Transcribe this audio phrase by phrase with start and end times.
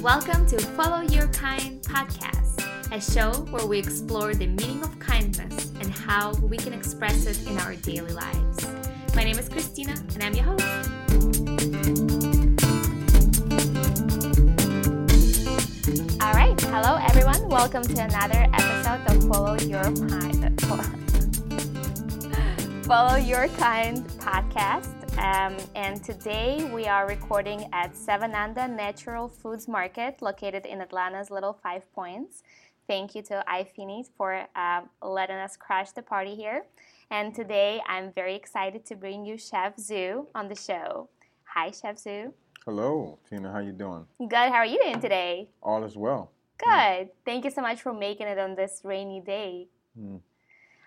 [0.00, 2.62] Welcome to Follow Your Kind podcast,
[2.92, 7.44] a show where we explore the meaning of kindness and how we can express it
[7.48, 8.68] in our daily lives.
[9.16, 12.33] My name is Christina, and I'm your host.
[17.54, 20.60] Welcome to another episode of Follow Your Kind.
[22.84, 24.90] Follow Your Kind podcast.
[25.18, 31.52] Um, and today we are recording at Sevananda Natural Foods Market, located in Atlanta's Little
[31.52, 32.42] Five Points.
[32.88, 36.64] Thank you to iFinite for uh, letting us crash the party here.
[37.12, 41.08] And today I'm very excited to bring you Chef Zoo on the show.
[41.44, 42.34] Hi, Chef Zoo.
[42.64, 43.52] Hello, Tina.
[43.52, 44.06] How you doing?
[44.18, 44.32] Good.
[44.32, 45.50] How are you doing today?
[45.62, 46.32] All is well.
[46.64, 47.10] Good.
[47.24, 49.68] Thank you so much for making it on this rainy day.
[49.98, 50.20] Mm.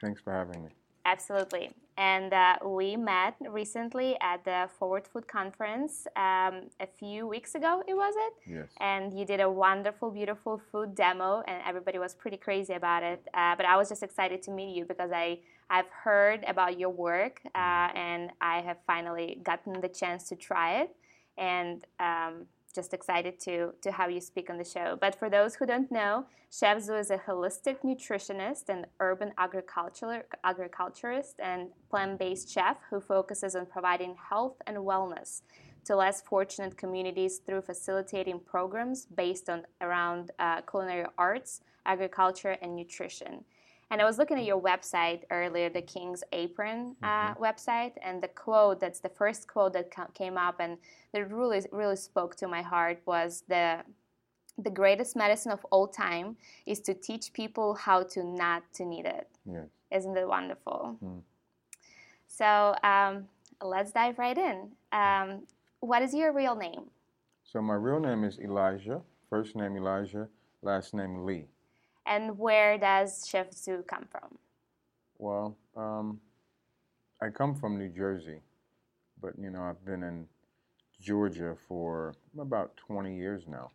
[0.02, 0.72] Thanks for having me.
[1.06, 1.72] Absolutely.
[1.98, 7.82] And uh, we met recently at the Forward Food Conference um, a few weeks ago,
[7.88, 8.34] it was it?
[8.54, 8.68] Yes.
[8.80, 13.28] And you did a wonderful, beautiful food demo, and everybody was pretty crazy about it.
[13.34, 15.40] Uh, but I was just excited to meet you because I,
[15.72, 17.98] I've heard about your work, uh, mm-hmm.
[17.98, 20.96] and I have finally gotten the chance to try it.
[21.36, 22.46] And um,
[22.78, 24.98] just excited to, to have you speak on the show.
[25.02, 26.14] But for those who don't know,
[26.58, 33.56] Chef Zoo is a holistic nutritionist and urban agriculturist and plant based chef who focuses
[33.56, 35.42] on providing health and wellness
[35.86, 42.76] to less fortunate communities through facilitating programs based on around uh, culinary arts, agriculture, and
[42.76, 43.44] nutrition.
[43.90, 47.44] And I was looking at your website earlier, the King's Apron uh, mm-hmm.
[47.44, 50.78] website, and the quote that's the first quote that came up and
[51.14, 53.80] that really really spoke to my heart was the
[54.58, 59.06] the greatest medicine of all time is to teach people how to not to need
[59.06, 59.28] it.
[59.46, 59.68] Yes.
[59.92, 60.98] Isn't it wonderful?
[61.04, 61.22] Mm.
[62.28, 63.28] So um,
[63.62, 64.72] let's dive right in.
[64.92, 65.44] Um,
[65.80, 66.86] what is your real name?
[67.44, 69.02] So my real name is Elijah.
[69.30, 70.28] First name Elijah,
[70.62, 71.46] last name Lee.
[72.08, 74.38] And where does Chef Zoo come from?
[75.18, 76.20] Well, um,
[77.22, 78.42] I come from New Jersey,
[79.22, 80.28] but you know I've been in
[81.02, 83.72] Georgia for about 20 years now.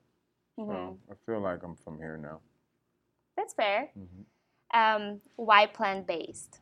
[0.58, 0.70] Mm-hmm.
[0.70, 2.40] So I feel like I'm from here now.
[3.36, 3.90] That's fair.
[3.98, 4.78] Mm-hmm.
[4.78, 6.60] Um, why plant based?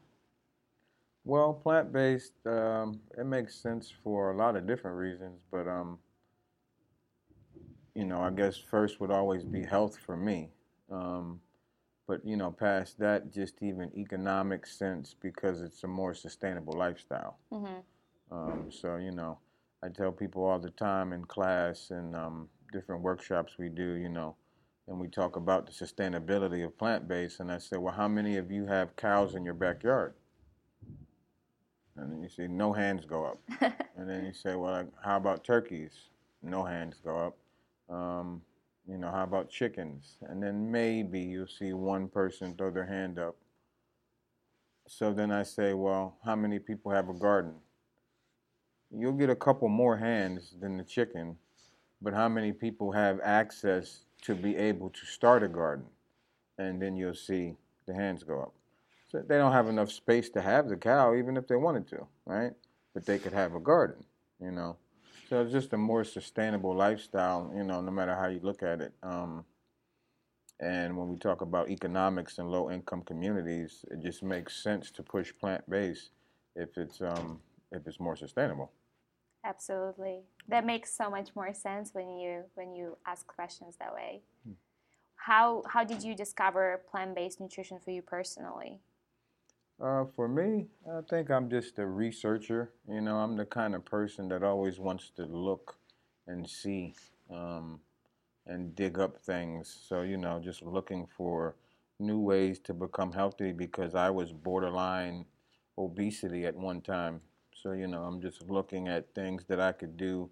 [1.25, 5.99] Well, plant based, um, it makes sense for a lot of different reasons, but um,
[7.95, 10.49] you know, I guess first would always be health for me.
[10.91, 11.41] Um,
[12.11, 17.39] but you know, past that, just even economic sense because it's a more sustainable lifestyle.
[17.53, 18.35] Mm-hmm.
[18.35, 19.39] Um, so you know,
[19.81, 24.09] I tell people all the time in class and um, different workshops we do, you
[24.09, 24.35] know,
[24.89, 28.39] and we talk about the sustainability of plant based, and I say, well, how many
[28.39, 30.15] of you have cows in your backyard?
[31.97, 33.39] And then you see, no hands go up.
[33.97, 35.93] and then you say, well, how about turkeys?
[36.43, 37.37] No hands go up.
[37.89, 38.43] Um,
[38.91, 40.17] you know, how about chickens?
[40.23, 43.37] And then maybe you'll see one person throw their hand up.
[44.89, 47.55] So then I say, well, how many people have a garden?
[48.91, 51.37] You'll get a couple more hands than the chicken,
[52.03, 55.87] but how many people have access to be able to start a garden?
[56.59, 57.55] And then you'll see
[57.87, 58.55] the hands go up.
[59.07, 62.07] So they don't have enough space to have the cow, even if they wanted to,
[62.27, 62.53] right?
[62.93, 64.05] But they could have a garden,
[64.41, 64.77] you know.
[65.31, 68.81] So it's just a more sustainable lifestyle, you know, no matter how you look at
[68.81, 68.93] it.
[69.01, 69.45] Um,
[70.59, 75.05] and when we talk about economics in low income communities, it just makes sense to
[75.05, 76.11] push plant based
[76.57, 77.39] if it's um,
[77.71, 78.73] if it's more sustainable.
[79.45, 84.23] Absolutely, that makes so much more sense when you when you ask questions that way.
[84.45, 84.55] Hmm.
[85.15, 88.81] How how did you discover plant based nutrition for you personally?
[89.81, 92.71] Uh, for me, I think I'm just a researcher.
[92.89, 95.79] You know, I'm the kind of person that always wants to look
[96.27, 96.95] and see
[97.31, 97.81] um,
[98.47, 99.75] and dig up things.
[99.89, 101.57] So, you know, just looking for
[101.99, 105.25] new ways to become healthy because I was borderline
[105.79, 107.23] obesity at one time.
[107.55, 110.31] So, you know, I'm just looking at things that I could do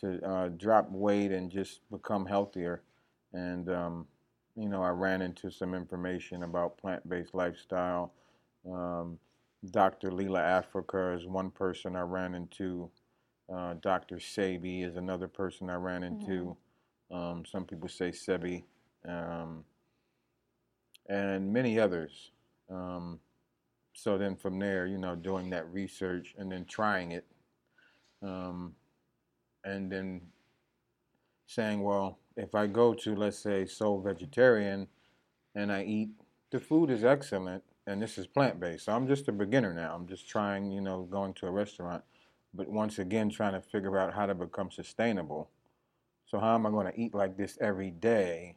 [0.00, 2.82] to uh, drop weight and just become healthier.
[3.32, 4.06] And, um,
[4.56, 8.12] you know, I ran into some information about plant based lifestyle
[8.70, 9.18] um,
[9.70, 10.10] Dr.
[10.10, 12.90] Llaila Afrika is one person I ran into.
[13.52, 14.16] Uh, Dr.
[14.16, 16.56] Sebi is another person I ran into.
[17.10, 17.16] Mm-hmm.
[17.16, 18.64] Um, some people say Sebi,
[19.06, 19.64] um,
[21.08, 22.32] and many others.
[22.70, 23.20] Um,
[23.92, 27.24] so then from there, you know, doing that research and then trying it,
[28.22, 28.74] um,
[29.64, 30.20] and then
[31.46, 34.88] saying, well, if I go to, let's say, Soul Vegetarian
[35.54, 36.10] and I eat,
[36.50, 38.86] the food is excellent and this is plant based.
[38.86, 39.94] So I'm just a beginner now.
[39.94, 42.02] I'm just trying, you know, going to a restaurant,
[42.52, 45.50] but once again, trying to figure out how to become sustainable.
[46.26, 48.56] So, how am I going to eat like this every day?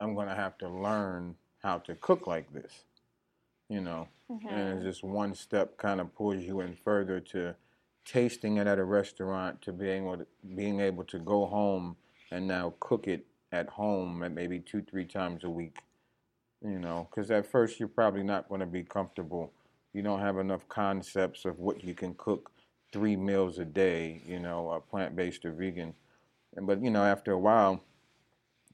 [0.00, 2.84] I'm going to have to learn how to cook like this,
[3.68, 4.08] you know.
[4.30, 4.48] Mm-hmm.
[4.48, 7.54] And it's just one step kind of pulls you in further to
[8.06, 11.96] tasting it at a restaurant to being able to, being able to go home
[12.30, 15.78] and now cook it at home and maybe two three times a week
[16.64, 19.52] you know because at first you're probably not going to be comfortable
[19.92, 22.50] you don't have enough concepts of what you can cook
[22.92, 25.94] three meals a day you know uh, plant-based or vegan
[26.56, 27.82] and but you know after a while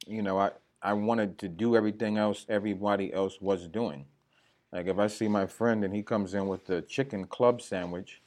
[0.07, 0.51] you know i
[0.83, 4.05] i wanted to do everything else everybody else was doing
[4.73, 8.21] like if i see my friend and he comes in with the chicken club sandwich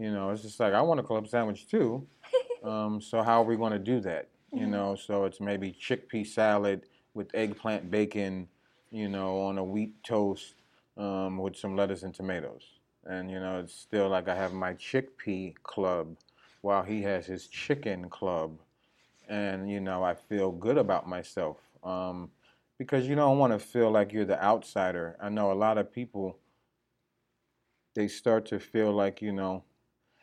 [0.00, 2.06] you know, it's just like I want a club sandwich too.
[2.64, 4.28] um, so how are we going to do that?
[4.50, 4.70] You mm-hmm.
[4.70, 8.48] know, so it's maybe chickpea salad with eggplant bacon,
[8.90, 10.54] you know, on a wheat toast
[10.96, 12.62] um, with some lettuce and tomatoes.
[13.04, 16.16] And you know, it's still like I have my chickpea club
[16.62, 18.58] while he has his chicken club.
[19.28, 22.30] And you know, I feel good about myself um,
[22.78, 25.16] because you don't want to feel like you're the outsider.
[25.20, 26.38] I know a lot of people
[27.94, 29.64] they start to feel like you know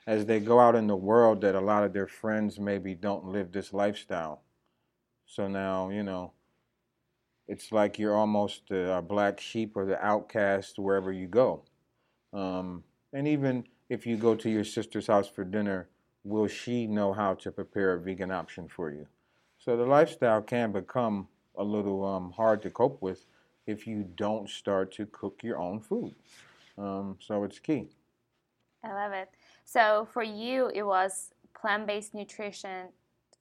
[0.07, 3.25] as they go out in the world that a lot of their friends maybe don't
[3.25, 4.41] live this lifestyle.
[5.25, 6.31] So now, you know,
[7.47, 11.63] it's like you're almost a black sheep or the outcast wherever you go.
[12.33, 12.83] Um,
[13.13, 15.87] and even if you go to your sister's house for dinner,
[16.23, 19.07] will she know how to prepare a vegan option for you?
[19.57, 21.27] So the lifestyle can become
[21.57, 23.25] a little um, hard to cope with
[23.65, 26.15] if you don't start to cook your own food.
[26.77, 27.89] Um, so it's key.
[28.83, 29.29] I love it.
[29.65, 32.89] So for you, it was plant based nutrition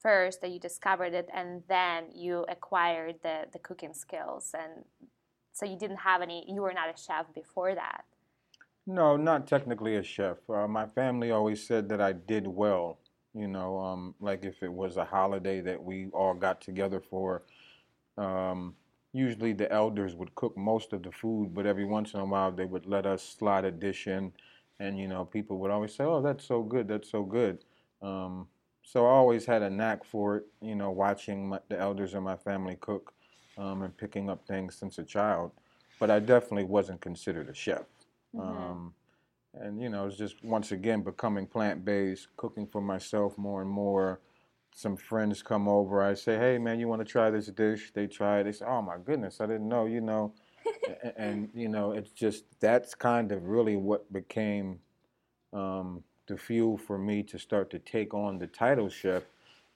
[0.00, 4.54] first that you discovered it, and then you acquired the, the cooking skills.
[4.54, 4.84] And
[5.52, 8.04] so you didn't have any, you were not a chef before that.
[8.86, 10.38] No, not technically a chef.
[10.48, 12.98] Uh, my family always said that I did well.
[13.34, 17.42] You know, um, like if it was a holiday that we all got together for,
[18.16, 18.74] um,
[19.12, 22.50] usually the elders would cook most of the food, but every once in a while
[22.52, 24.32] they would let us slide a dish in
[24.78, 27.64] and you know people would always say, "Oh, that's so good, that's so good."
[28.02, 28.48] Um,
[28.86, 32.22] so I always had a knack for it, you know, watching my, the elders in
[32.22, 33.12] my family cook
[33.58, 35.50] um, and picking up things since a child.
[35.98, 37.82] But I definitely wasn't considered a chef.
[38.32, 38.40] Mm-hmm.
[38.40, 38.94] Um,
[39.54, 43.70] and you know, it's just once again becoming plant based, cooking for myself more and
[43.70, 44.20] more.
[44.72, 46.00] Some friends come over.
[46.00, 48.44] I say, "Hey, man, you want to try this dish?" They try it.
[48.44, 50.32] They say, "Oh my goodness, I didn't know." You know,
[51.16, 54.78] and, you know, it's just that's kind of really what became
[55.52, 59.24] um, the fuel for me to start to take on the title chef,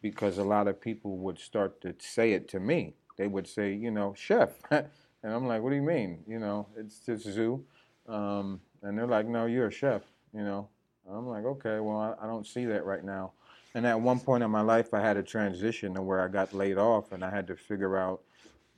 [0.02, 2.94] because a lot of people would start to say it to me.
[3.16, 4.86] They would say, you know, chef, and
[5.22, 6.20] I'm like, what do you mean?
[6.26, 7.64] You know, it's just zoo,
[8.08, 10.02] um, and they're like, no, you're a chef.
[10.32, 10.68] You know,
[11.10, 13.32] I'm like, okay, well, I, I don't see that right now.
[13.74, 16.52] And at one point in my life, I had a transition to where I got
[16.52, 18.22] laid off, and I had to figure out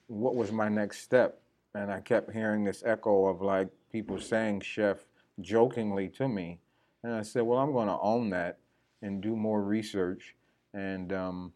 [0.08, 1.42] what was my next step
[1.74, 4.98] and I kept hearing this echo of like people saying chef
[5.40, 6.58] jokingly to me.
[7.02, 8.58] And I said, well, I'm going to own that
[9.02, 10.34] and do more research
[10.72, 11.52] and um,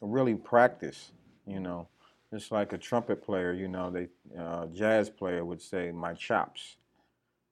[0.00, 1.12] really practice,
[1.46, 1.88] you know.
[2.32, 4.08] Just like a trumpet player, you know, they
[4.38, 6.76] uh, jazz player would say, my chops.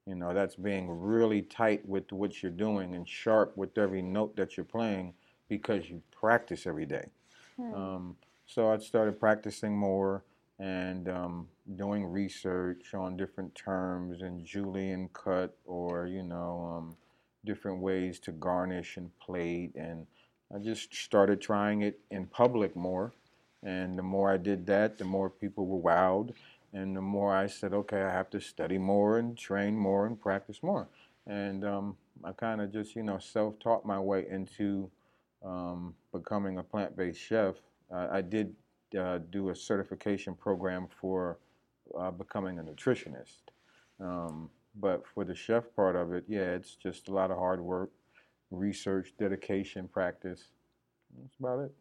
[0.07, 4.37] You know, that's being really tight with what you're doing and sharp with every note
[4.37, 5.15] that you're playing
[5.49, 7.07] because you practice every day.
[7.57, 7.75] Hmm.
[7.75, 10.23] Um, so I started practicing more
[10.59, 16.97] and um, doing research on different terms and julienne cut or you know um,
[17.45, 19.73] different ways to garnish and plate.
[19.77, 20.07] And
[20.55, 23.13] i just started trying it in public more.
[23.63, 26.33] And the more i did that the more people were wowed.
[26.73, 30.21] And the more i said okay i have to study more and train more and
[30.21, 30.89] practice more.
[31.27, 34.91] And um, i kind of just you know self-taught my way into
[35.45, 37.57] um, becoming a plant-based chef.
[37.93, 38.53] I did
[38.99, 41.39] uh, do a certification program for
[41.99, 43.43] uh, becoming a nutritionist.
[44.01, 47.61] Um, but for the chef part of it, yeah, it's just a lot of hard
[47.61, 47.91] work,
[48.51, 50.49] research, dedication, practice.
[51.19, 51.73] That's about it.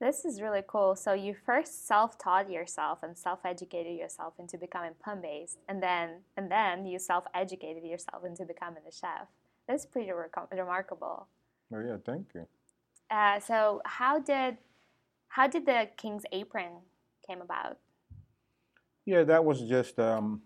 [0.00, 0.96] This is really cool.
[0.96, 6.86] So you first self-taught yourself and self-educated yourself into becoming plant-based, and then and then
[6.86, 9.28] you self-educated yourself into becoming a chef.
[9.68, 11.28] That's pretty re- remarkable.
[11.72, 12.46] Oh yeah, thank you.
[13.10, 14.56] Uh, so how did
[15.30, 16.72] how did the King's Apron
[17.26, 17.78] came about?
[19.06, 20.42] Yeah, that was just um,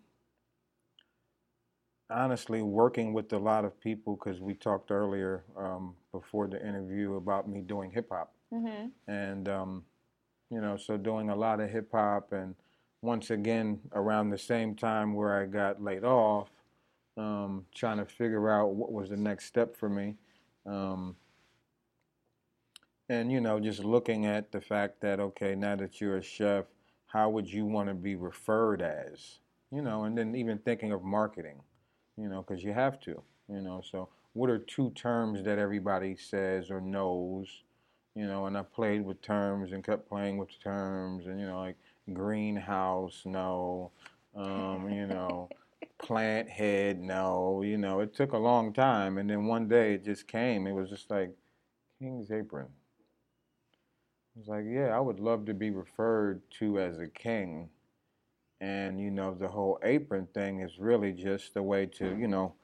[2.11, 7.15] honestly working with a lot of people because we talked earlier um, before the interview
[7.17, 8.33] about me doing hip hop.
[8.53, 8.89] mm-hmm.
[9.11, 9.85] and um,
[10.51, 12.55] you know, so doing a lot of hip hop, and
[13.01, 16.51] once again around the same time where I got laid off,
[17.17, 20.17] um, trying to figure out what was the next step for me.
[20.67, 21.17] Um,
[23.09, 26.65] and you know, just looking at the fact that okay, now that you're a chef,
[27.07, 29.39] how would you want to be referred as?
[29.71, 31.61] You know, and then even thinking of marketing,
[32.17, 33.83] you know, because you have to, you know.
[33.89, 37.49] So, what are two terms that everybody says or knows?
[38.15, 41.59] You know, and I played with terms and kept playing with terms, and you know,
[41.59, 41.77] like
[42.13, 43.91] greenhouse, no,
[44.37, 45.49] um, you know,
[45.99, 48.01] plant head, no, you know.
[48.01, 50.67] It took a long time, and then one day it just came.
[50.67, 51.33] It was just like
[51.99, 52.69] King's Apron.
[54.37, 57.71] It's like, yeah, I would love to be referred to as a king.
[58.61, 62.55] And, you know, the whole apron thing is really just a way to, you know,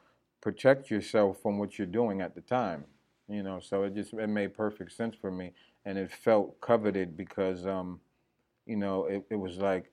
[0.40, 2.84] protect yourself from what you're doing at the time.
[3.28, 5.52] You know, so it just it made perfect sense for me.
[5.84, 8.00] And it felt coveted because, um,
[8.66, 9.92] you know, it, it was like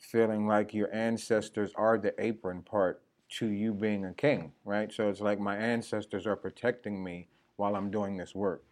[0.00, 4.92] feeling like your ancestors are the apron part to you being a king, right?
[4.92, 8.64] So it's like my ancestors are protecting me while I'm doing this work.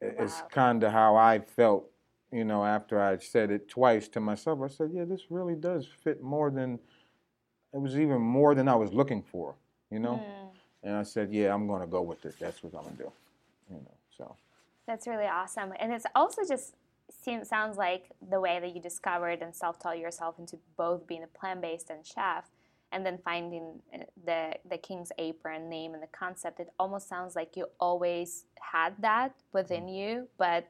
[0.00, 1.90] It's kind of how I felt,
[2.32, 4.60] you know, after I said it twice to myself.
[4.64, 6.78] I said, yeah, this really does fit more than,
[7.74, 9.54] it was even more than I was looking for,
[9.90, 10.14] you know?
[10.14, 10.48] Mm.
[10.82, 12.34] And I said, yeah, I'm going to go with it.
[12.40, 13.12] That's what I'm going to do,
[13.68, 14.36] you know, so.
[14.86, 15.72] That's really awesome.
[15.78, 16.74] And it's also just
[17.10, 21.26] seems sounds like the way that you discovered and self-taught yourself into both being a
[21.26, 22.44] plant-based and chef
[22.92, 27.36] and then finding uh, the the king's apron name and the concept it almost sounds
[27.36, 29.96] like you always had that within mm.
[29.96, 30.68] you but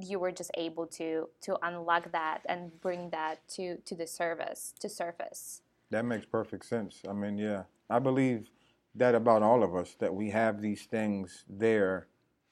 [0.00, 4.74] you were just able to to unlock that and bring that to to the service
[4.78, 5.62] to surface.
[5.90, 7.02] That makes perfect sense.
[7.08, 8.48] I mean yeah i believe
[8.94, 12.08] that about all of us that we have these things there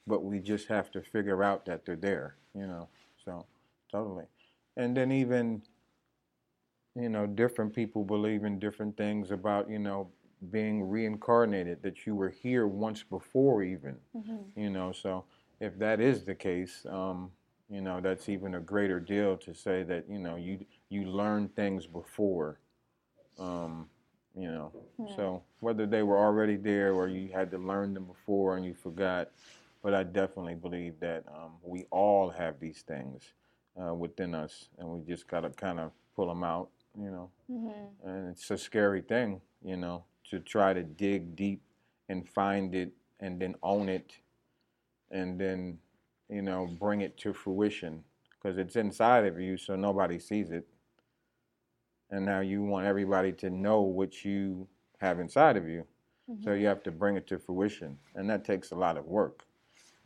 [0.07, 2.89] but we just have to figure out that they're there you know
[3.25, 3.47] so
[3.91, 4.25] totally.
[4.77, 5.63] And then even
[6.95, 10.09] you know, different people believe in different things about, you know,
[10.51, 14.61] being reincarnated, that you were here once before, even, mm-hmm.
[14.61, 14.93] you know.
[14.93, 15.25] So
[15.61, 17.31] if that is the case, um,
[17.69, 21.57] you know, that's even a greater deal to say that, you know, you you learned
[21.57, 22.61] things before,
[23.39, 23.89] um,
[24.37, 24.73] you know.
[24.99, 25.17] Yeah.
[25.17, 28.75] So whether they were already there or you had to learn them before and you
[28.75, 29.31] forgot,
[29.83, 33.23] but I definitely believe that um, we all have these things
[33.83, 37.31] uh, within us, and we just got to kind of pull them out you know.
[37.51, 38.09] Mm-hmm.
[38.09, 41.63] And it's a scary thing, you know, to try to dig deep
[42.09, 44.13] and find it and then own it
[45.11, 45.79] and then,
[46.29, 50.67] you know, bring it to fruition because it's inside of you so nobody sees it.
[52.11, 55.85] And now you want everybody to know what you have inside of you.
[56.31, 56.43] Mm-hmm.
[56.45, 57.99] So you have to bring it to fruition.
[58.15, 59.45] And that takes a lot of work.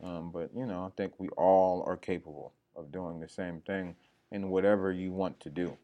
[0.01, 3.95] Um, but, you know, I think we all are capable of doing the same thing
[4.31, 5.77] in whatever you want to do.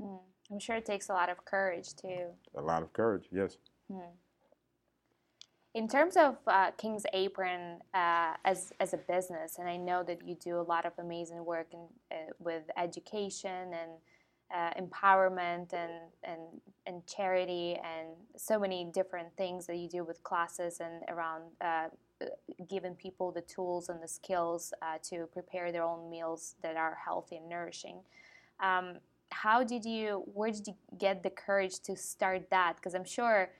[0.00, 0.18] Mm.
[0.52, 2.26] I'm sure it takes a lot of courage too.
[2.56, 3.56] A lot of courage, yes.
[3.90, 4.00] Hmm.
[5.74, 10.28] In terms of uh, King's Apron uh, as as a business, and I know that
[10.28, 13.90] you do a lot of amazing work in, uh, with education and
[14.54, 15.92] uh, empowerment and,
[16.22, 16.40] and
[16.86, 21.88] and charity and so many different things that you do with classes and around uh,
[22.68, 26.98] giving people the tools and the skills uh, to prepare their own meals that are
[27.02, 28.00] healthy and nourishing.
[28.60, 28.98] Um,
[29.32, 32.76] how did you where did you get the courage to start that?
[32.76, 33.50] Because i'm sure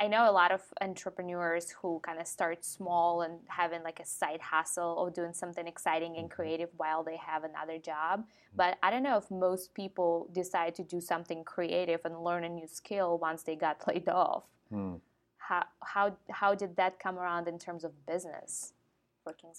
[0.00, 4.06] i know a lot of entrepreneurs who kind of start small and having like a
[4.06, 6.34] side hustle or doing something exciting and mm-hmm.
[6.34, 8.24] creative while they have another job.
[8.54, 12.48] But i don't know if most people decide to do something creative and learn a
[12.48, 14.44] new skill once they got laid off.
[14.70, 14.96] Hmm.
[15.38, 18.74] how, how, how did that come around in terms of business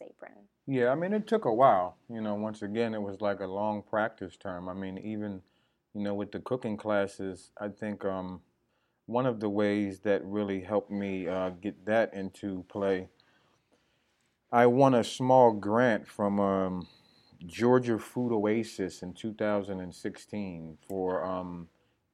[0.02, 0.48] Apron?
[0.68, 1.98] Yeah, I mean, it took a while.
[2.10, 4.70] You know, once again, it was like a long practice term.
[4.70, 5.42] I mean, even,
[5.94, 8.42] you know, with the cooking classes, I think um,
[9.06, 13.10] one of the ways that really helped me uh, get that into play,
[14.52, 16.88] I won a small grant from um,
[17.46, 21.68] Georgia Food Oasis in 2016 for um,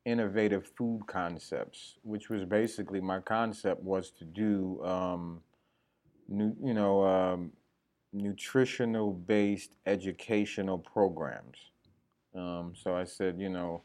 [0.06, 5.42] innovative food concepts, which was basically my concept was to do um,
[6.30, 7.52] you know, um,
[8.14, 11.58] nutritional based educational programs.
[12.34, 13.82] Um, so I said, you know,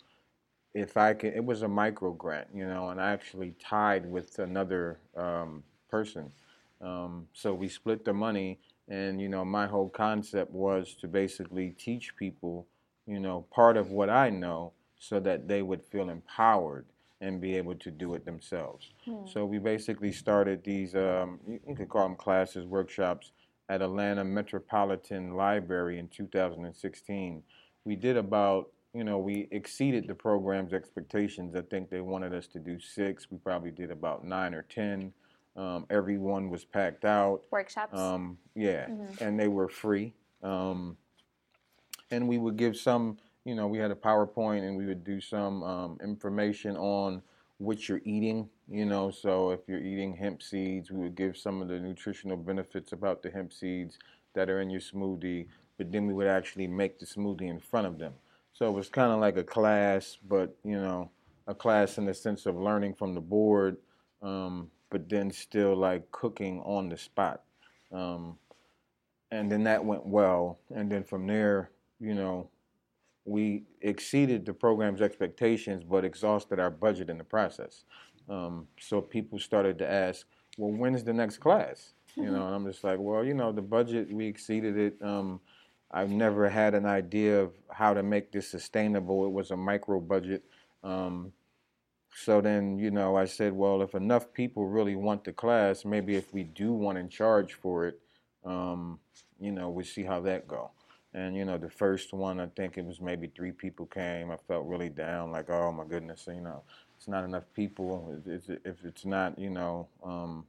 [0.75, 4.39] if I can, it was a micro grant, you know, and I actually tied with
[4.39, 6.31] another um, person.
[6.81, 11.71] Um, so we split the money, and you know, my whole concept was to basically
[11.71, 12.67] teach people,
[13.07, 16.87] you know, part of what I know, so that they would feel empowered
[17.21, 18.91] and be able to do it themselves.
[19.05, 19.27] Hmm.
[19.27, 23.33] So we basically started these, um, you, you could call them classes, workshops,
[23.69, 27.43] at Atlanta Metropolitan Library in 2016.
[27.85, 31.55] We did about, you know, we exceeded the program's expectations.
[31.55, 33.31] I think they wanted us to do six.
[33.31, 35.13] We probably did about nine or 10.
[35.57, 37.43] Um, everyone was packed out.
[37.51, 37.99] Workshops?
[37.99, 39.23] Um, yeah, mm-hmm.
[39.23, 40.15] and they were free.
[40.43, 40.97] Um,
[42.11, 45.21] and we would give some, you know, we had a PowerPoint and we would do
[45.21, 47.23] some um, information on
[47.59, 49.11] what you're eating, you know.
[49.11, 53.23] So if you're eating hemp seeds, we would give some of the nutritional benefits about
[53.23, 53.99] the hemp seeds
[54.35, 55.47] that are in your smoothie,
[55.79, 58.15] but then we would actually make the smoothie in front of them.
[58.53, 61.11] So it was kind of like a class, but, you know,
[61.47, 63.77] a class in the sense of learning from the board,
[64.23, 67.43] um, but then still like cooking on the spot.
[67.93, 68.39] Um,
[69.31, 70.59] and then that went well.
[70.75, 71.71] And then from there,
[72.01, 72.49] you know,
[73.31, 77.85] we exceeded the program's expectations, but exhausted our budget in the process.
[78.29, 80.27] Um, so people started to ask,
[80.59, 81.93] well, when's the next class?
[82.17, 84.95] You know, and I'm just like, well, you know, the budget, we exceeded it.
[85.01, 85.41] Um,
[85.93, 89.25] I've never had an idea of how to make this sustainable.
[89.27, 90.43] It was a micro budget.
[90.83, 91.33] Um,
[92.13, 96.17] so then, you know, I said, well, if enough people really want the class, maybe
[96.17, 98.01] if we do one in charge for it,
[98.45, 98.99] um,
[99.39, 100.73] you know, we see how that go.
[101.13, 104.31] And you know, the first one, I think it was maybe three people came.
[104.31, 106.63] I felt really down, like, oh my goodness, you know,
[106.97, 108.23] it's not enough people.
[108.27, 110.45] If it's not, you know, um,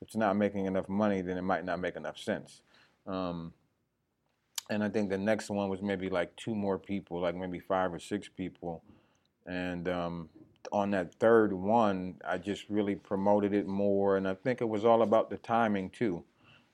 [0.00, 2.62] it's not making enough money, then it might not make enough sense.
[3.06, 3.52] Um,
[4.70, 7.92] and I think the next one was maybe like two more people, like maybe five
[7.92, 8.82] or six people.
[9.46, 10.28] And um,
[10.72, 14.16] on that third one, I just really promoted it more.
[14.16, 16.24] And I think it was all about the timing too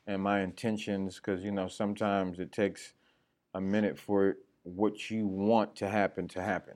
[0.06, 2.92] and my intentions because, you know, sometimes it takes
[3.54, 6.74] a minute for what you want to happen to happen.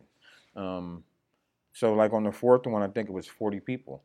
[0.57, 1.05] Um,
[1.73, 4.03] so like on the fourth one, I think it was 40 people.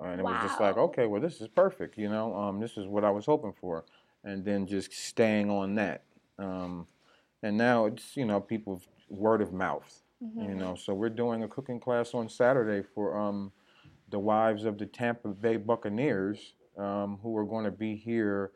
[0.00, 0.32] And it wow.
[0.32, 1.96] was just like, okay, well, this is perfect.
[1.96, 3.84] You know, um, this is what I was hoping for.
[4.24, 6.02] And then just staying on that.
[6.38, 6.86] Um,
[7.42, 10.48] and now it's, you know, people word of mouth, mm-hmm.
[10.48, 10.74] you know.
[10.74, 13.52] So we're doing a cooking class on Saturday for um,
[14.10, 18.50] the wives of the Tampa Bay Buccaneers um, who are going to be here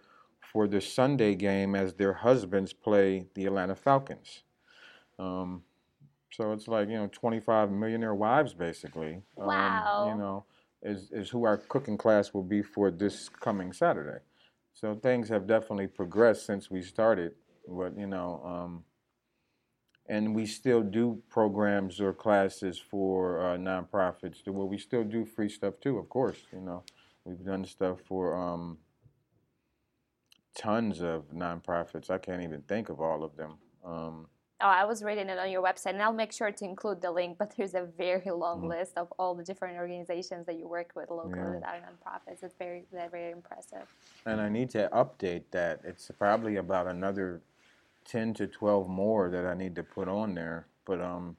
[0.52, 4.42] for the Sunday game as their husbands play the Atlanta Falcons.
[5.18, 5.62] Um,
[6.30, 9.22] so it's like you know, 25 millionaire wives basically.
[9.36, 10.04] Wow.
[10.04, 10.44] Um, you know,
[10.82, 14.20] is is who our cooking class will be for this coming Saturday.
[14.74, 17.32] So things have definitely progressed since we started.
[17.66, 18.84] But you know, um,
[20.08, 24.46] and we still do programs or classes for uh, nonprofits.
[24.46, 26.38] Well, we still do free stuff too, of course.
[26.52, 26.84] You know,
[27.24, 28.78] we've done stuff for um,
[30.58, 32.10] tons of nonprofits.
[32.10, 33.54] I can't even think of all of them.
[33.84, 34.26] Um,
[34.60, 37.10] oh, I was reading it on your website, and I'll make sure to include the
[37.10, 37.38] link.
[37.38, 38.70] But there's a very long mm-hmm.
[38.70, 41.60] list of all the different organizations that you work with locally yeah.
[41.60, 42.42] that are nonprofits.
[42.42, 43.86] It's very, very impressive.
[44.26, 45.80] And I need to update that.
[45.84, 47.40] It's probably about another
[48.04, 50.66] ten to twelve more that I need to put on there.
[50.84, 51.36] But um,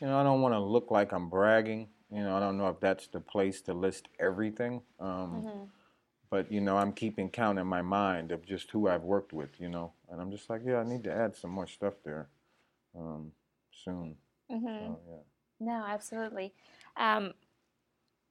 [0.00, 1.88] you know, I don't want to look like I'm bragging.
[2.12, 4.82] You know, I don't know if that's the place to list everything.
[5.00, 5.64] Um, mm-hmm
[6.30, 9.60] but you know, I'm keeping count in my mind of just who I've worked with,
[9.60, 12.28] you know, and I'm just like, yeah, I need to add some more stuff there
[12.96, 13.32] um,
[13.84, 14.16] soon.
[14.50, 14.66] Mm-hmm.
[14.66, 15.16] So, yeah.
[15.58, 16.52] No, absolutely.
[16.96, 17.34] Um,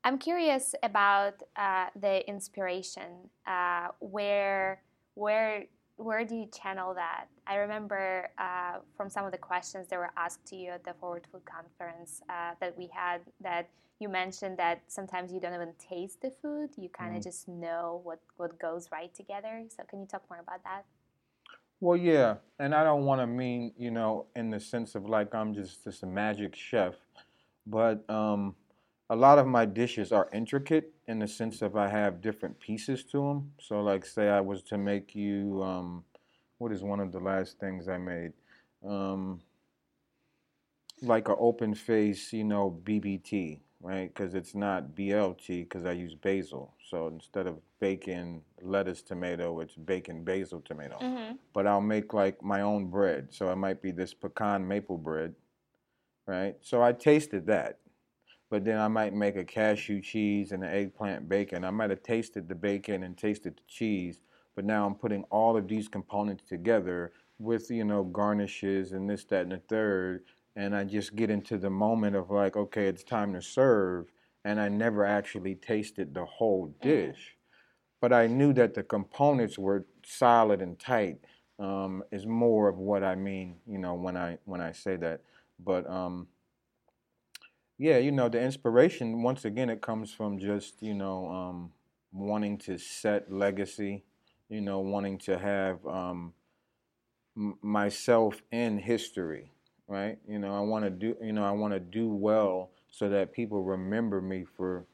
[0.04, 3.30] I'm curious about uh, the inspiration.
[3.48, 4.82] Uh, where,
[5.16, 5.66] where,
[5.98, 7.26] where do you channel that?
[7.48, 10.94] I remember uh, from some of the questions that were asked to you at the
[11.00, 15.74] Forward Food Conference uh, that we had that you mentioned that sometimes you don't even
[15.80, 17.24] taste the food you kind of mm.
[17.24, 20.84] just know what what goes right together so can you talk more about that
[21.80, 25.34] well yeah and i don't want to mean you know in the sense of like
[25.34, 26.96] i'm just just a magic chef
[27.66, 28.54] but um,
[29.10, 33.04] a lot of my dishes are intricate in the sense of i have different pieces
[33.04, 36.04] to them so like say i was to make you um,
[36.58, 38.34] what is one of the last things i made
[38.88, 39.40] um,
[41.02, 44.12] like an open face you know bbt right?
[44.14, 46.74] Because it's not BLT because I use basil.
[46.90, 50.98] So instead of bacon, lettuce, tomato, it's bacon, basil, tomato.
[51.00, 51.36] Mm-hmm.
[51.54, 53.28] But I'll make like my own bread.
[53.30, 55.36] So it might be this pecan maple bread,
[56.26, 56.56] right?
[56.62, 57.78] So I tasted that.
[58.50, 61.66] But then I might make a cashew cheese and an eggplant bacon.
[61.66, 64.22] I might have tasted the bacon and tasted the cheese,
[64.56, 69.26] but now I'm putting all of these components together with, you know, garnishes and this,
[69.26, 70.24] that, and the third
[70.56, 74.12] and I just get into the moment of like, okay, it's time to serve,
[74.46, 76.88] and I never actually tasted the whole mm-hmm.
[76.88, 77.36] dish,
[78.02, 81.18] but I knew that the components were solid and tight.
[81.58, 85.22] Um, is more of what I mean, you know, when I when I say that.
[85.58, 86.28] But um,
[87.78, 91.72] yeah, you know, the inspiration once again it comes from just you know um,
[92.12, 94.04] wanting to set legacy,
[94.50, 96.34] you know, wanting to have um,
[97.36, 99.52] m- myself in history,
[99.88, 100.18] right?
[100.28, 103.34] You know, I want to do, you know, I want to do well so that
[103.34, 104.86] people remember me for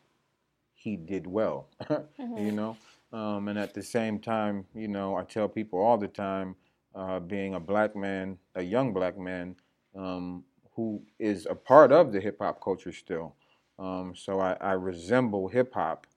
[0.73, 2.37] he did well, mm-hmm.
[2.37, 2.75] you know.
[3.13, 6.55] Um, and at the same time, you know, I tell people all the time,
[6.95, 9.55] uh, being a black man, a young black man,
[9.95, 10.43] um,
[10.75, 13.36] who is a part of the hip hop culture still.
[13.79, 16.07] Um, so I, I resemble hip hop,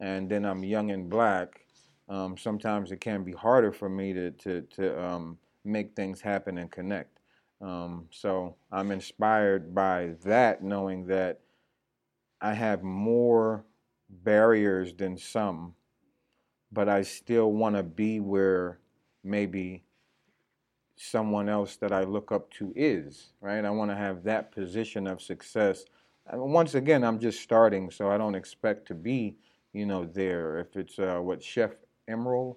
[0.00, 1.60] and then I'm young and black.
[2.08, 6.58] Um, sometimes it can be harder for me to to, to um, make things happen
[6.58, 7.18] and connect.
[7.60, 11.40] Um, so I'm inspired by that, knowing that
[12.40, 13.64] I have more
[14.08, 15.74] barriers than some,
[16.70, 18.78] but I still want to be where
[19.24, 19.84] maybe
[20.98, 23.64] someone else that I look up to is, right?
[23.64, 25.84] I want to have that position of success.
[26.26, 29.36] And once again, I'm just starting, so I don't expect to be,
[29.72, 30.58] you know, there.
[30.58, 31.70] If it's uh, what Chef
[32.10, 32.56] Emeril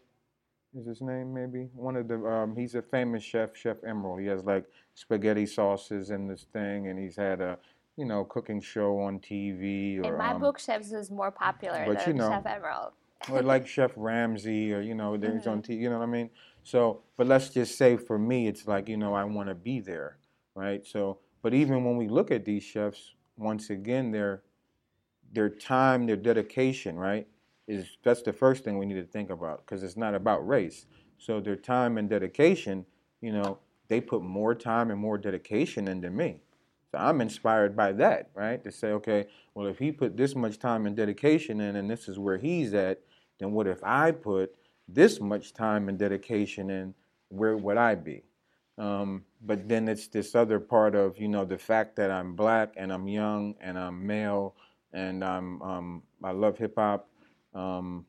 [0.78, 4.20] is his name, maybe one of the, um, he's a famous chef, Chef Emeril.
[4.20, 7.58] He has like spaghetti sauces in this thing, and he's had a,
[7.96, 10.04] you know, cooking show on TV.
[10.04, 12.92] Or, in my um, book, chefs is more popular than you know, Chef Emeril.
[13.32, 15.52] or like Chef Ramsay, or you know, there's mm-hmm.
[15.52, 15.82] on TV.
[15.82, 16.30] You know what I mean?
[16.63, 19.80] So, but let's just say for me, it's like, you know, I want to be
[19.80, 20.17] there,
[20.56, 20.86] right?
[20.86, 24.43] So, but even when we look at these chefs, once again, their
[25.34, 27.26] their time, their dedication, right,
[27.67, 30.86] is that's the first thing we need to think about because it's not about race.
[31.17, 32.86] So their time and dedication,
[33.21, 36.41] you know, they put more time and more dedication into me.
[36.91, 38.62] So I'm inspired by that, right?
[38.63, 42.10] To say, okay, well, if he put this much time and dedication in, and this
[42.10, 43.00] is where he's at,
[43.39, 44.54] then what if I put
[44.88, 46.94] this much time and dedication and
[47.30, 48.24] where would I be?
[48.78, 52.74] Um, but then it's this other part of you know the fact that I'm black
[52.78, 54.56] and I'm young and I'm male
[54.94, 57.08] and I'm um, I love hip hop.
[57.54, 58.06] Um,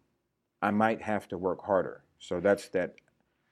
[0.60, 2.04] I might have to work harder.
[2.18, 2.94] So that's that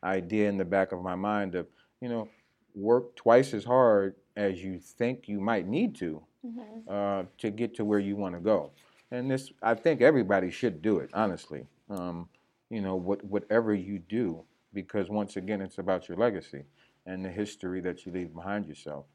[0.05, 1.67] idea in the back of my mind of
[2.01, 2.29] you know
[2.75, 6.89] work twice as hard as you think you might need to mm-hmm.
[6.89, 8.71] uh, to get to where you want to go.
[9.11, 11.67] And this I think everybody should do it honestly.
[11.89, 12.29] Um,
[12.71, 16.65] you know, what, whatever you do, because once again, it's about your legacy
[17.05, 19.07] and the history that you leave behind yourself.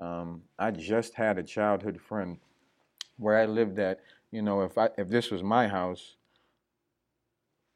[0.00, 2.38] Um, I just had a childhood friend
[3.18, 4.00] where I lived at.
[4.30, 6.16] You know, if I if this was my house,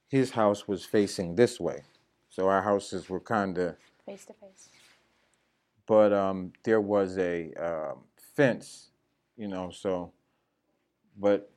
[0.09, 1.83] his house was facing this way,
[2.31, 4.71] so our houses were kind of face to face.
[5.87, 7.95] But um, there was a uh,
[8.35, 8.91] fence,
[9.37, 9.71] you know.
[9.71, 10.13] So,
[11.17, 11.53] but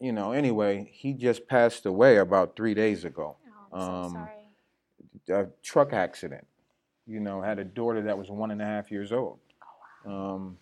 [0.00, 3.36] you know, anyway, he just passed away about three days ago.
[3.72, 4.18] Oh, I'm um, so
[5.28, 5.46] sorry.
[5.46, 6.46] A truck accident.
[7.06, 9.38] You know, had a daughter that was one and a half years old.
[9.62, 10.34] Oh, wow.
[10.34, 10.58] Um,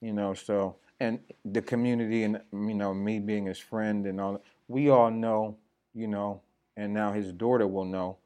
[0.00, 4.40] you know, so and the community and you know me being his friend and all,
[4.68, 5.56] we all know,
[5.94, 6.40] you know,
[6.76, 8.16] and now his daughter will know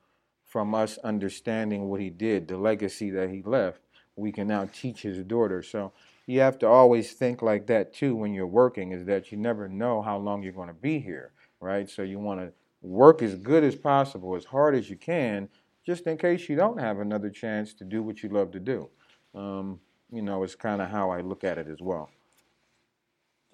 [0.44, 3.80] from us understanding what he did, the legacy that he left.
[4.16, 5.62] We can now teach his daughter.
[5.62, 5.92] So
[6.26, 9.68] you have to always think like that too when you're working is that you never
[9.68, 11.32] know how long you're going to be here
[11.64, 11.88] right?
[11.88, 15.48] So you want to work as good as possible as hard as you can
[15.84, 18.88] just in case you don't have another chance to do what you love to do.
[19.34, 19.80] Um,
[20.12, 22.10] you know it's kind of how i look at it as well.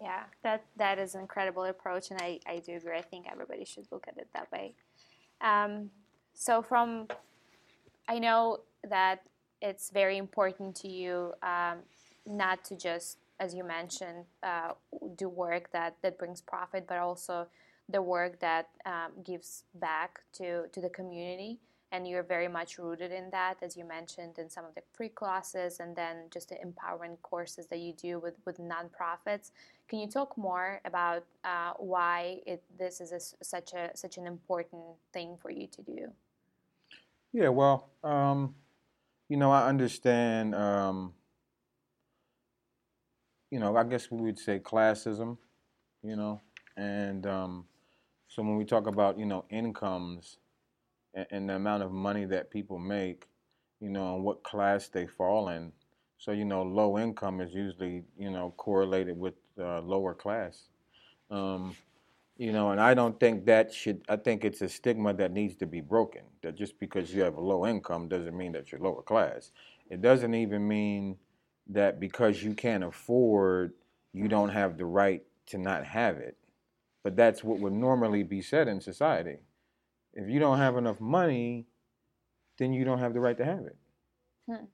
[0.02, 2.98] Yeah that that is an incredible approach and i, I do agree.
[2.98, 4.74] I think everybody should look at it that way.
[5.40, 5.90] Um,
[6.34, 7.06] so from
[8.08, 9.22] i know that
[9.62, 11.78] it's very important to you um,
[12.26, 14.72] not to just, as you mentioned, uh,
[15.16, 17.46] do work that, that brings profit, but also
[17.88, 21.58] the work that um, gives back to, to the community.
[21.92, 25.08] And you're very much rooted in that, as you mentioned, in some of the free
[25.08, 29.50] classes and then just the empowerment courses that you do with, with nonprofits.
[29.88, 34.26] Can you talk more about uh, why it, this is a, such a such an
[34.28, 36.12] important thing for you to do?
[37.32, 38.54] Yeah, well, um,
[39.28, 41.12] you know, I understand um,
[43.50, 45.36] you know, I guess we would say classism,
[46.02, 46.40] you know,
[46.76, 47.64] and um,
[48.28, 50.38] so when we talk about, you know, incomes
[51.14, 53.26] and, and, the amount of money that people make,
[53.80, 55.72] you know, and what class they fall in.
[56.18, 60.68] So, you know, low income is usually, you know, correlated with uh, lower class.
[61.30, 61.74] Um,
[62.36, 65.56] you know, and I don't think that should, I think it's a stigma that needs
[65.56, 66.22] to be broken.
[66.42, 69.50] That just because you have a low income doesn't mean that you're lower class.
[69.90, 71.16] It doesn't even mean
[71.70, 73.72] that because you can't afford,
[74.12, 76.36] you don't have the right to not have it.
[77.02, 79.38] But that's what would normally be said in society.
[80.12, 81.66] If you don't have enough money,
[82.58, 83.76] then you don't have the right to have it.
[84.48, 84.64] Hmm.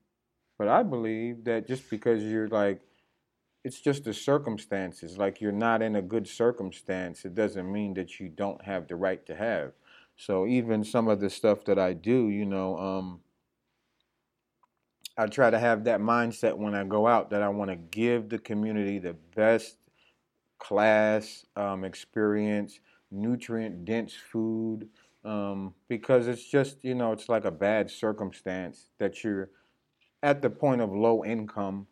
[0.58, 2.80] But I believe that just because you're like,
[3.62, 8.18] it's just the circumstances, like you're not in a good circumstance, it doesn't mean that
[8.18, 9.72] you don't have the right to have.
[10.16, 13.20] So even some of the stuff that I do, you know, um,
[15.18, 18.28] I try to have that mindset when I go out that I want to give
[18.28, 19.78] the community the best
[20.58, 24.88] class um, experience, nutrient dense food,
[25.24, 29.50] um, because it's just, you know, it's like a bad circumstance that you're
[30.22, 31.86] at the point of low income.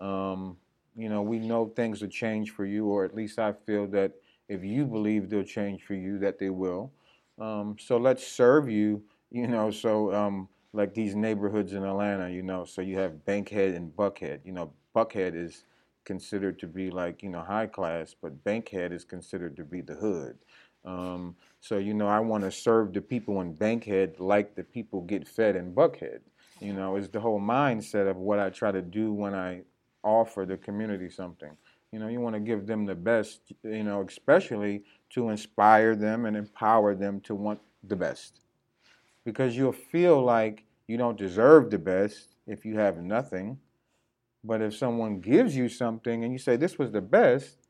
[0.00, 0.56] Um,
[0.96, 4.12] you know, we know things will change for you, or at least I feel that
[4.48, 6.92] if you believe they'll change for you, that they will.
[7.38, 12.40] Um, so let's serve you, you know, so um, like these neighborhoods in Atlanta, you
[12.40, 14.38] know, so you have Bankhead and Buckhead.
[14.44, 15.64] You know, Buckhead is
[16.04, 19.94] considered to be like, you know, high class, but Bankhead is considered to be the
[19.94, 20.38] hood.
[20.84, 25.00] Um, so, you know, I want to serve the people in Bankhead like the people
[25.00, 26.20] get fed in Buckhead.
[26.60, 29.62] You know, is the whole mindset of what I try to do when I
[30.04, 31.50] offer the community something.
[31.90, 36.24] You know, you want to give them the best, you know, especially to inspire them
[36.24, 38.40] and empower them to want the best.
[39.24, 43.58] Because you'll feel like you don't deserve the best if you have nothing.
[44.42, 47.68] But if someone gives you something and you say, this was the best,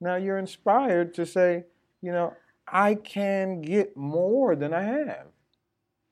[0.00, 1.64] now you're inspired to say,
[2.02, 2.34] you know,
[2.70, 5.26] I can get more than I have.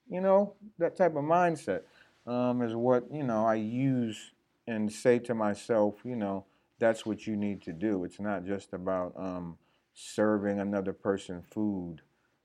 [0.08, 1.82] You know, that type of mindset
[2.26, 4.32] um, is what, you know, I use
[4.66, 6.46] and say to myself, you know,
[6.78, 8.04] that's what you need to do.
[8.04, 9.58] It's not just about um,
[9.94, 12.00] serving another person food.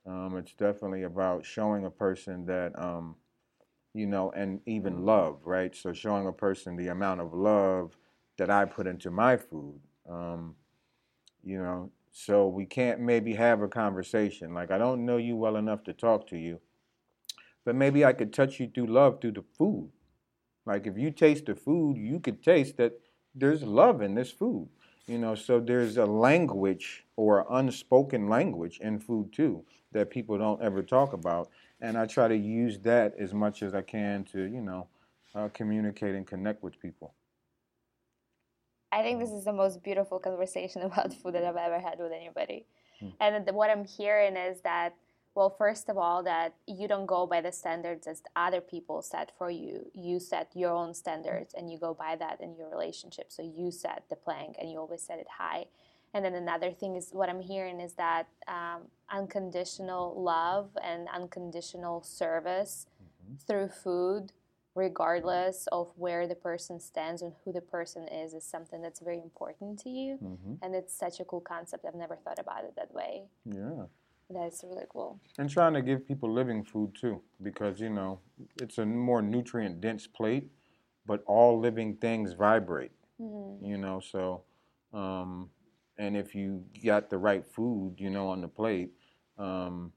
[0.05, 3.15] Um, it's definitely about showing a person that, um,
[3.93, 5.75] you know, and even love, right?
[5.75, 7.97] So showing a person the amount of love
[8.37, 9.79] that I put into my food.
[10.09, 10.55] Um,
[11.43, 14.53] you know, so we can't maybe have a conversation.
[14.53, 16.59] Like, I don't know you well enough to talk to you,
[17.65, 19.91] but maybe I could touch you through love through the food.
[20.65, 22.93] Like, if you taste the food, you could taste that
[23.33, 24.69] there's love in this food.
[25.07, 30.61] You know, so there's a language or unspoken language in food too that people don't
[30.61, 31.49] ever talk about.
[31.81, 34.87] And I try to use that as much as I can to, you know,
[35.33, 37.13] uh, communicate and connect with people.
[38.91, 42.11] I think this is the most beautiful conversation about food that I've ever had with
[42.11, 42.65] anybody.
[43.01, 43.13] Mm.
[43.19, 44.95] And what I'm hearing is that,
[45.33, 49.31] well, first of all, that you don't go by the standards that other people set
[49.37, 49.89] for you.
[49.93, 53.31] You set your own standards and you go by that in your relationship.
[53.31, 55.67] So you set the plank and you always set it high.
[56.13, 62.03] And then another thing is what I'm hearing is that um, unconditional love and unconditional
[62.03, 63.35] service mm-hmm.
[63.47, 64.33] through food
[64.75, 69.17] regardless of where the person stands and who the person is is something that's very
[69.17, 70.53] important to you mm-hmm.
[70.61, 73.83] and it's such a cool concept i've never thought about it that way yeah
[74.29, 78.19] that's really cool and trying to give people living food too because you know
[78.61, 80.47] it's a more nutrient dense plate
[81.05, 83.65] but all living things vibrate mm-hmm.
[83.65, 84.41] you know so
[84.93, 85.49] um,
[86.01, 88.91] and if you got the right food you know on the plate
[89.37, 89.91] um,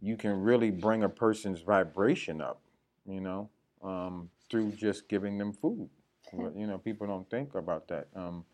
[0.00, 2.60] you can really bring a person's vibration up
[3.06, 3.48] you know
[3.82, 5.88] um, through just giving them food.
[6.32, 8.08] you know, people don't think about that.
[8.14, 8.44] Um,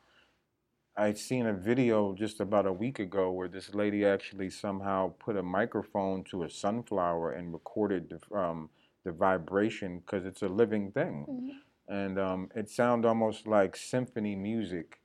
[0.96, 5.36] I seen a video just about a week ago where this lady actually somehow put
[5.36, 8.70] a microphone to a sunflower and recorded the, um,
[9.04, 11.26] the vibration because it's a living thing.
[11.28, 11.94] Mm-hmm.
[11.94, 15.00] And um, it sounded almost like symphony music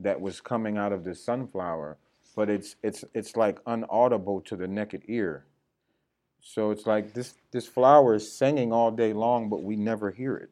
[0.00, 1.98] that was coming out of the sunflower,
[2.34, 5.46] but it's it's it's like unaudible to the naked ear.
[6.40, 10.36] So it's like this this flower is singing all day long, but we never hear
[10.36, 10.50] it.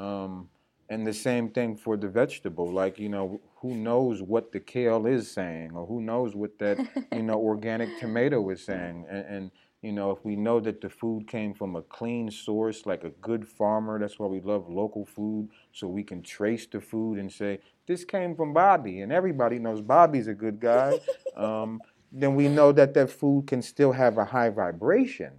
[0.00, 0.48] Um,
[0.88, 2.70] and the same thing for the vegetable.
[2.70, 6.78] Like you know, who knows what the kale is saying, or who knows what that
[7.12, 9.50] you know organic tomato is saying, and, and
[9.86, 13.10] you know, if we know that the food came from a clean source, like a
[13.28, 17.30] good farmer, that's why we love local food, so we can trace the food and
[17.30, 20.98] say, this came from Bobby, and everybody knows Bobby's a good guy.
[21.36, 25.32] Um, then we know that that food can still have a high vibration,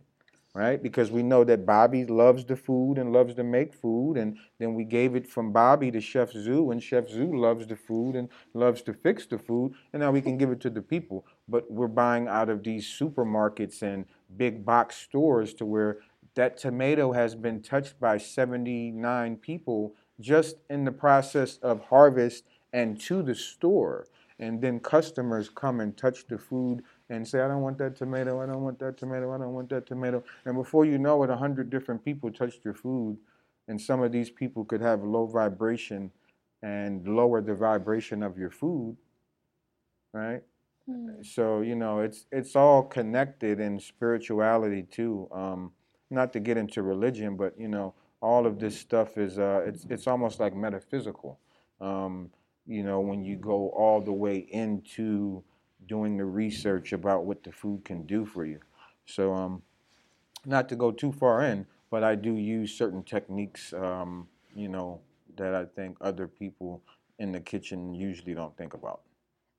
[0.53, 0.81] right?
[0.81, 4.75] Because we know that Bobby loves the food and loves to make food, and then
[4.75, 8.29] we gave it from Bobby to Chef Zoo, and Chef Zoo loves the food and
[8.53, 11.25] loves to fix the food, and now we can give it to the people.
[11.49, 15.99] But we're buying out of these supermarkets and big box stores to where
[16.35, 22.99] that tomato has been touched by 79 people just in the process of harvest and
[22.99, 24.07] to the store
[24.39, 28.41] and then customers come and touch the food and say, I don't want that tomato,
[28.41, 30.23] I don't want that tomato, I don't want that tomato.
[30.45, 33.17] And before you know it, a hundred different people touched your food,
[33.67, 36.11] and some of these people could have low vibration
[36.61, 38.97] and lower the vibration of your food,
[40.13, 40.43] right?
[40.89, 41.25] Mm.
[41.25, 45.27] So you know, it's it's all connected in spirituality too.
[45.31, 45.71] Um,
[46.09, 49.85] not to get into religion, but you know, all of this stuff is uh, it's
[49.89, 51.39] it's almost like metaphysical.
[51.81, 52.31] Um,
[52.65, 55.43] you know, when you go all the way into
[55.87, 58.59] doing the research about what the food can do for you.
[59.05, 59.61] So, um,
[60.45, 65.01] not to go too far in, but I do use certain techniques, um, you know,
[65.37, 66.81] that I think other people
[67.19, 69.01] in the kitchen usually don't think about.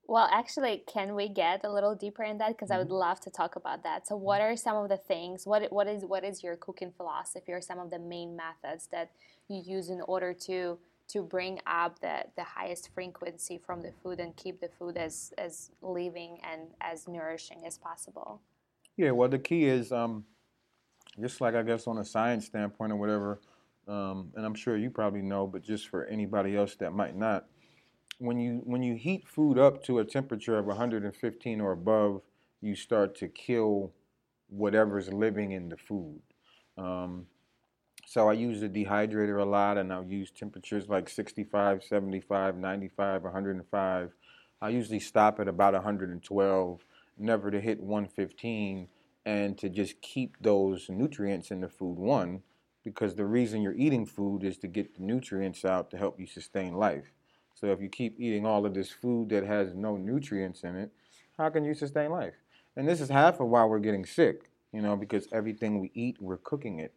[0.08, 2.48] Well, actually, can we get a little deeper in that?
[2.48, 2.76] Because mm-hmm.
[2.76, 2.94] I would mm-hmm.
[2.94, 4.08] love to talk about that.
[4.08, 5.46] So, what are some of the things?
[5.46, 9.10] What what is what is your cooking philosophy, or some of the main methods that
[9.48, 14.20] you use in order to to bring up the, the highest frequency from the food
[14.20, 18.40] and keep the food as as living and as nourishing as possible?
[18.96, 20.24] Yeah, well, the key is um,
[21.20, 23.40] just like I guess on a science standpoint or whatever,
[23.86, 27.44] um, and I'm sure you probably know, but just for anybody else that might not
[28.18, 32.20] when you when you heat food up to a temperature of 115 or above,
[32.60, 33.92] you start to kill
[34.48, 36.20] whatever's living in the food.
[36.76, 37.26] Um,
[38.06, 43.22] so I use the dehydrator a lot, and I'll use temperatures like 65, 75, 95,
[43.22, 44.12] 105.
[44.60, 46.84] I usually stop at about 112,
[47.18, 48.88] never to hit 115,
[49.26, 51.98] and to just keep those nutrients in the food.
[51.98, 52.42] One,
[52.82, 56.26] because the reason you're eating food is to get the nutrients out to help you
[56.26, 57.12] sustain life.
[57.58, 60.92] So if you keep eating all of this food that has no nutrients in it,
[61.36, 62.34] how can you sustain life?
[62.76, 66.18] And this is half of why we're getting sick, you know, because everything we eat,
[66.20, 66.94] we're cooking it.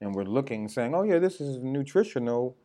[0.00, 2.56] And we're looking, saying, oh, yeah, this is nutritional,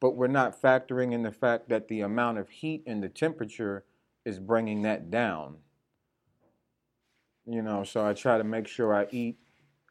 [0.00, 3.84] but we're not factoring in the fact that the amount of heat and the temperature
[4.26, 5.56] is bringing that down.
[7.46, 9.38] You know, so I try to make sure I eat,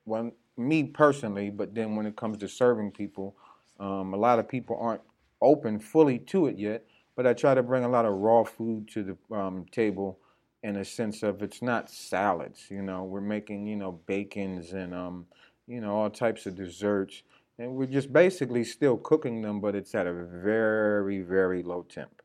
[0.06, 3.36] well, me personally, but then when it comes to serving people,
[3.80, 5.02] um, a lot of people aren't
[5.46, 8.88] open fully to it yet, but I try to bring a lot of raw food
[8.90, 10.20] to the um, table
[10.64, 12.66] in a sense of it's not salads.
[12.70, 15.28] You know, we're making you know bacons and um,
[15.68, 17.22] you know all types of desserts,
[17.60, 22.22] and we're just basically still cooking them, but it's at a very very low temp.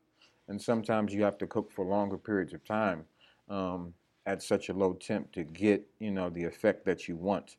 [0.47, 3.05] And sometimes you have to cook for longer periods of time
[3.47, 3.93] um,
[4.25, 7.57] at such a low temp to get you know the effect that you want.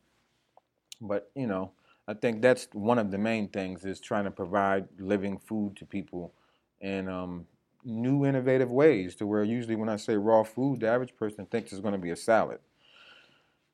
[1.00, 1.72] But you know,
[2.08, 5.86] I think that's one of the main things is trying to provide living food to
[5.86, 6.34] people
[6.80, 7.46] in um,
[7.84, 11.72] new innovative ways to where usually when I say raw food, the average person thinks
[11.72, 12.58] it's going to be a salad.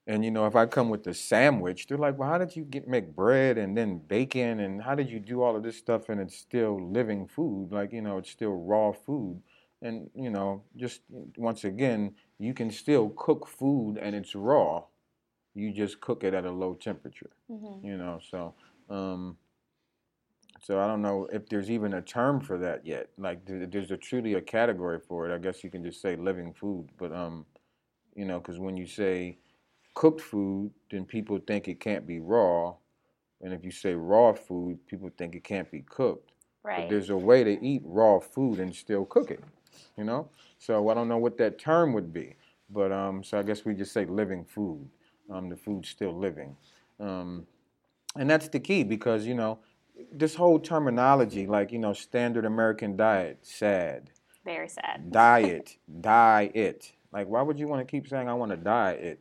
[0.07, 2.65] And you know, if I come with a sandwich, they're like, "Well, how did you
[2.65, 6.09] get make bread and then bacon and how did you do all of this stuff
[6.09, 7.73] and it's still living food?
[7.73, 9.43] Like, you know, it's still raw food."
[9.83, 11.03] And you know, just
[11.37, 14.85] once again, you can still cook food and it's raw
[15.55, 17.31] you just cook it at a low temperature.
[17.51, 17.87] Mm-hmm.
[17.87, 18.55] You know, so
[18.91, 19.37] um,
[20.61, 23.09] so I don't know if there's even a term for that yet.
[23.19, 25.35] Like there's a truly a category for it.
[25.35, 27.47] I guess you can just say living food, but um,
[28.15, 29.39] you know, because when you say
[29.95, 32.75] cooked food, then people think it can't be raw,
[33.41, 36.33] and if you say raw food, people think it can't be cooked.
[36.65, 36.83] Right.
[36.83, 39.43] But there's a way to eat raw food and still cook it.
[39.97, 42.37] You know, so I don't know what that term would be,
[42.71, 44.89] but um, so I guess we just say living food
[45.31, 46.57] um, the food's still living.
[47.01, 47.47] Um,
[48.17, 49.61] and that's the key because, you know,
[50.13, 54.11] this whole terminology, like, you know, standard American diet, sad.
[54.45, 55.11] Very sad.
[55.11, 56.93] Diet, diet.
[57.13, 59.21] Like, why would you want to keep saying, I want to die it?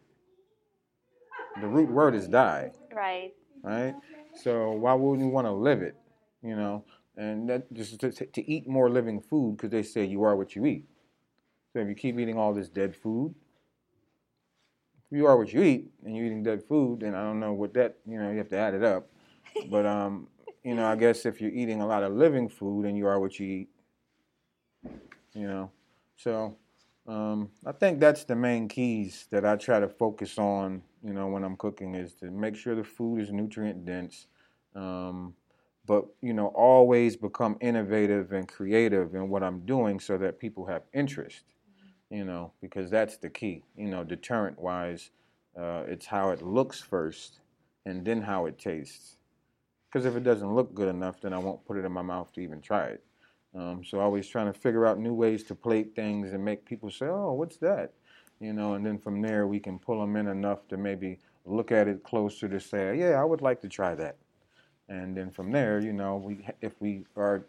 [1.62, 2.72] The root word is die.
[2.93, 3.34] Right.
[3.63, 3.96] Right?
[4.36, 5.96] So why wouldn't you want to live it?
[6.43, 10.24] You know, and that just to, to eat more living food because they say you
[10.24, 10.86] are what you eat.
[11.74, 13.34] So if you keep eating all this dead food,
[15.12, 17.74] you are what you eat and you're eating dead food, then I don't know what
[17.76, 19.10] that, you know, you have to add it up.
[19.72, 20.28] But, um,
[20.63, 23.20] you know, I guess if you're eating a lot of living food and you are
[23.20, 23.70] what you eat,
[25.34, 25.72] you know.
[26.15, 26.58] So
[27.08, 31.28] um, I think that's the main keys that I try to focus on, you know,
[31.28, 34.28] when I'm cooking is to make sure the food is nutrient dense.
[34.76, 35.34] Um,
[35.86, 40.65] but you know, always become innovative and creative in what I'm doing so that people
[40.65, 41.46] have interest
[42.10, 43.63] you know, because that's the key.
[43.76, 45.12] You know, deterrent wise,
[45.58, 47.39] uh, it's how it looks first
[47.86, 49.17] and then how it tastes.
[49.88, 52.32] Because if it doesn't look good enough, then I won't put it in my mouth
[52.34, 53.04] to even try it.
[53.56, 56.91] Um, so always trying to figure out new ways to plate things and make people
[56.91, 57.93] say, "Oh, what's that?"
[58.39, 61.72] You know, and then from there we can pull them in enough to maybe look
[61.72, 64.18] at it closer to say, "Yeah, I would like to try that."
[64.89, 67.45] And then from there, you know, we if we are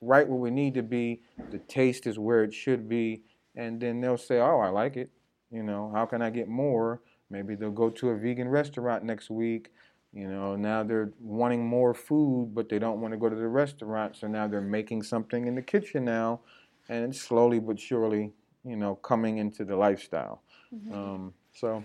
[0.00, 3.22] right where we need to be, the taste is where it should be,
[3.56, 5.10] and then they'll say, "Oh, I like it."
[5.50, 7.02] You know, how can I get more?
[7.30, 9.72] Maybe they'll go to a vegan restaurant next week.
[10.12, 13.48] You know, now they're wanting more food, but they don't want to go to the
[13.48, 16.40] restaurant, so now they're making something in the kitchen now,
[16.88, 18.32] and it's slowly but surely,
[18.64, 20.42] you know, coming into the lifestyle.
[20.74, 20.94] Mm-hmm.
[20.94, 21.84] Um, so,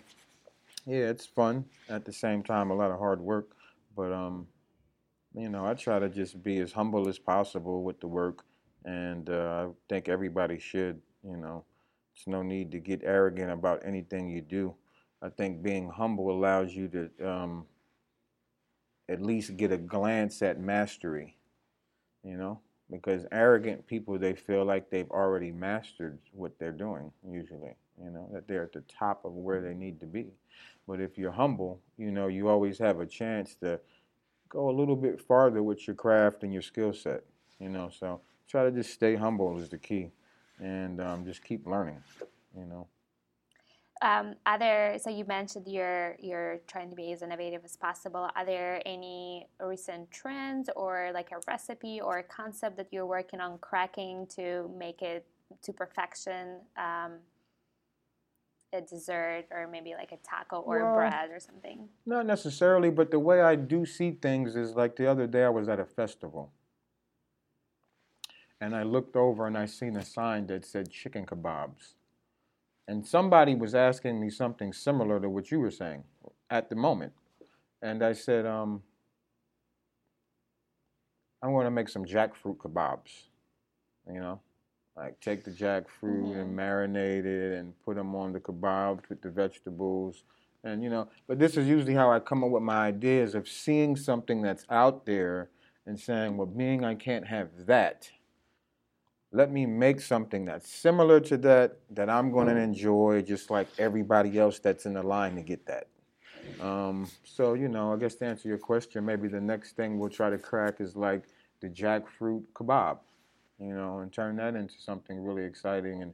[0.85, 3.49] yeah, it's fun at the same time, a lot of hard work,
[3.97, 4.47] but um,
[5.33, 8.45] you know, I try to just be as humble as possible with the work,
[8.85, 11.01] and uh, I think everybody should.
[11.23, 11.65] You know,
[12.15, 14.75] it's no need to get arrogant about anything you do.
[15.21, 17.65] I think being humble allows you to um,
[19.09, 21.37] at least get a glance at mastery,
[22.23, 22.59] you know,
[22.89, 28.29] because arrogant people they feel like they've already mastered what they're doing usually, you know,
[28.33, 30.27] that they're at the top of where they need to be.
[30.87, 33.79] But if you're humble, you know, you always have a chance to
[34.49, 37.23] go a little bit farther with your craft and your skill set,
[37.59, 37.89] you know.
[37.97, 40.11] So try to just stay humble is the key,
[40.61, 42.01] and um, just keep learning,
[42.55, 42.87] you know.
[44.03, 48.29] Um, are there, so you mentioned you're you're trying to be as innovative as possible.
[48.35, 53.39] Are there any recent trends or like a recipe or a concept that you're working
[53.39, 55.27] on cracking to make it
[55.63, 56.61] to perfection?
[56.77, 57.19] Um,
[58.73, 61.89] a dessert or maybe like a taco or well, bread or something?
[62.05, 65.49] Not necessarily, but the way I do see things is like the other day I
[65.49, 66.53] was at a festival.
[68.61, 71.95] And I looked over and I seen a sign that said chicken kebabs
[72.91, 76.03] and somebody was asking me something similar to what you were saying
[76.49, 77.13] at the moment.
[77.81, 78.83] And I said, um,
[81.41, 83.23] I'm going to make some jackfruit kebabs.
[84.11, 84.41] You know,
[84.97, 86.39] like take the jackfruit mm-hmm.
[86.39, 90.23] and marinate it and put them on the kebabs with the vegetables.
[90.65, 93.47] And, you know, but this is usually how I come up with my ideas of
[93.47, 95.49] seeing something that's out there
[95.85, 98.09] and saying, well, being I can't have that
[99.31, 103.67] let me make something that's similar to that that I'm going to enjoy, just like
[103.77, 105.87] everybody else that's in the line to get that.
[106.59, 110.09] Um, so you know, I guess to answer your question, maybe the next thing we'll
[110.09, 111.23] try to crack is like
[111.61, 112.99] the jackfruit kebab,
[113.59, 116.01] you know, and turn that into something really exciting.
[116.01, 116.13] And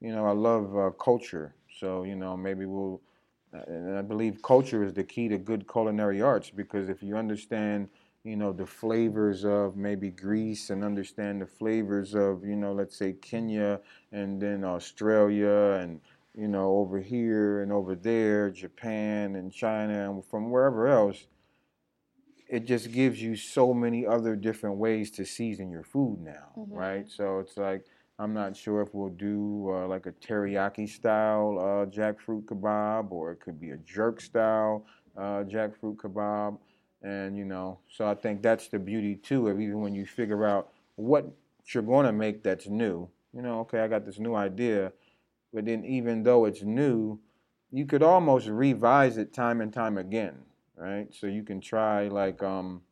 [0.00, 3.00] you know, I love uh, culture, so you know, maybe we'll.
[3.52, 7.88] And I believe culture is the key to good culinary arts because if you understand
[8.26, 12.96] you know, the flavors of maybe Greece and understand the flavors of, you know, let's
[12.96, 16.00] say Kenya and then Australia and,
[16.36, 21.28] you know, over here and over there, Japan and China and from wherever else,
[22.48, 26.74] it just gives you so many other different ways to season your food now, mm-hmm.
[26.74, 27.08] right?
[27.08, 27.84] So it's like,
[28.18, 33.32] I'm not sure if we'll do uh, like a teriyaki style uh, jackfruit kebab or
[33.32, 34.84] it could be a jerk style
[35.16, 36.58] uh, jackfruit kebab.
[37.02, 40.46] And, you know, so I think that's the beauty too of even when you figure
[40.46, 41.26] out what
[41.72, 43.08] you're going to make that's new.
[43.32, 44.92] You know, okay, I got this new idea,
[45.52, 47.18] but then even though it's new,
[47.70, 50.38] you could almost revise it time and time again,
[50.76, 51.12] right?
[51.14, 52.82] So you can try like um,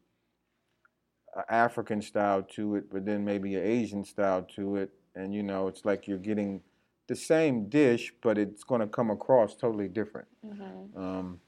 [1.48, 5.68] African style to it, but then maybe an Asian style to it, and you know,
[5.68, 6.60] it's like you're getting
[7.06, 10.28] the same dish, but it's going to come across totally different.
[10.44, 10.98] Mm-hmm.
[10.98, 11.40] Um,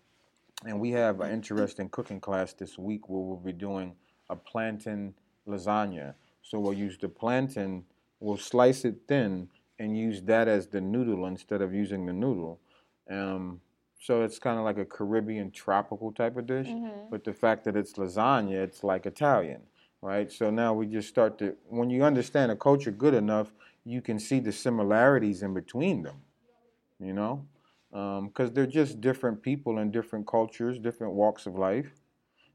[0.65, 3.95] and we have an interesting cooking class this week where we'll be doing
[4.31, 5.15] a plantain
[5.47, 6.15] lasagna.
[6.43, 7.85] So we'll use the plantain,
[8.21, 9.49] we'll slice it thin
[9.79, 12.61] and use that as the noodle instead of using the noodle.
[13.11, 13.61] Um,
[14.01, 17.11] so it's kind of like a Caribbean tropical type of dish, mm-hmm.
[17.11, 19.63] but the fact that it's lasagna, it's like Italian,
[20.03, 20.31] right?
[20.31, 23.53] So now we just start to, when you understand a culture good enough,
[23.85, 26.17] you can see the similarities in between them,
[26.99, 27.45] you know?
[27.91, 31.91] Because um, they're just different people in different cultures, different walks of life.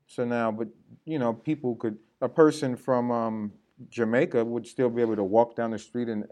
[0.07, 0.67] So now, but
[1.05, 3.51] you know, people could a person from um,
[3.89, 6.25] Jamaica would still be able to walk down the street in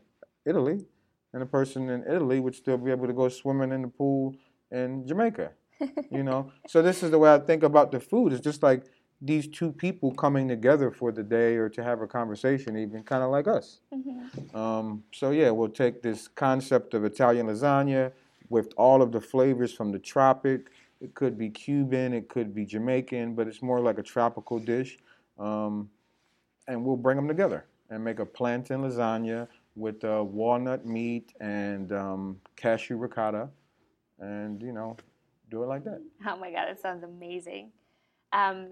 [0.45, 0.85] Italy,
[1.33, 4.35] and a person in Italy would still be able to go swimming in the pool
[4.71, 5.51] in Jamaica.
[6.11, 8.33] you know, so this is the way I think about the food.
[8.33, 8.83] It's just like
[9.21, 13.23] these two people coming together for the day or to have a conversation, even kind
[13.23, 13.79] of like us.
[13.93, 14.55] Mm-hmm.
[14.55, 18.11] Um, so yeah, we'll take this concept of Italian lasagna
[18.49, 20.71] with all of the flavors from the tropic.
[21.01, 24.97] It could be Cuban, it could be Jamaican, but it's more like a tropical dish.
[25.37, 25.89] Um,
[26.67, 31.91] and we'll bring them together and make a plantain lasagna with uh, walnut meat and
[31.93, 33.49] um, cashew ricotta,
[34.19, 34.97] and you know,
[35.49, 36.01] do it like that.
[36.27, 37.71] Oh my God, it sounds amazing.
[38.33, 38.71] Um,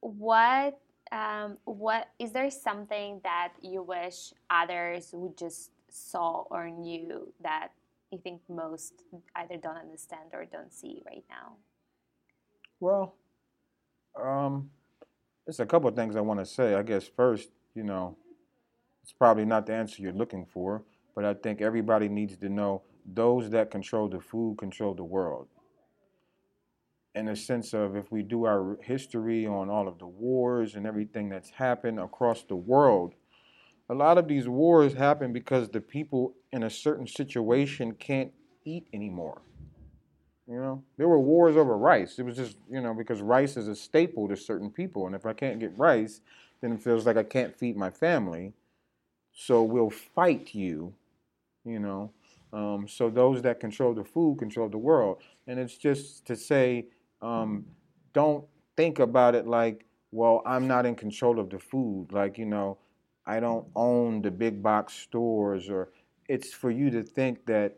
[0.00, 0.78] what
[1.12, 7.72] um, what is there something that you wish others would just saw or knew that
[8.10, 9.04] you think most
[9.36, 11.56] either don't understand or don't see right now?
[12.80, 13.16] Well,
[14.20, 14.70] um,
[15.46, 16.74] there's a couple of things I want to say.
[16.74, 18.16] I guess first, you know,
[19.02, 20.82] it's probably not the answer you're looking for,
[21.14, 25.48] but I think everybody needs to know those that control the food control the world.
[27.14, 30.86] In a sense of if we do our history on all of the wars and
[30.86, 33.14] everything that's happened across the world,
[33.88, 38.32] a lot of these wars happen because the people in a certain situation can't
[38.64, 39.42] eat anymore.
[40.46, 42.18] You know, there were wars over rice.
[42.18, 45.06] It was just, you know, because rice is a staple to certain people.
[45.06, 46.20] And if I can't get rice,
[46.60, 48.52] then it feels like I can't feed my family.
[49.32, 50.94] So we'll fight you,
[51.64, 52.10] you know.
[52.52, 55.18] Um, so those that control the food control the world.
[55.46, 56.86] And it's just to say,
[57.20, 57.64] um,
[58.12, 58.44] don't
[58.76, 62.08] think about it like, well, I'm not in control of the food.
[62.12, 62.78] Like, you know,
[63.26, 65.90] I don't own the big box stores, or
[66.28, 67.76] it's for you to think that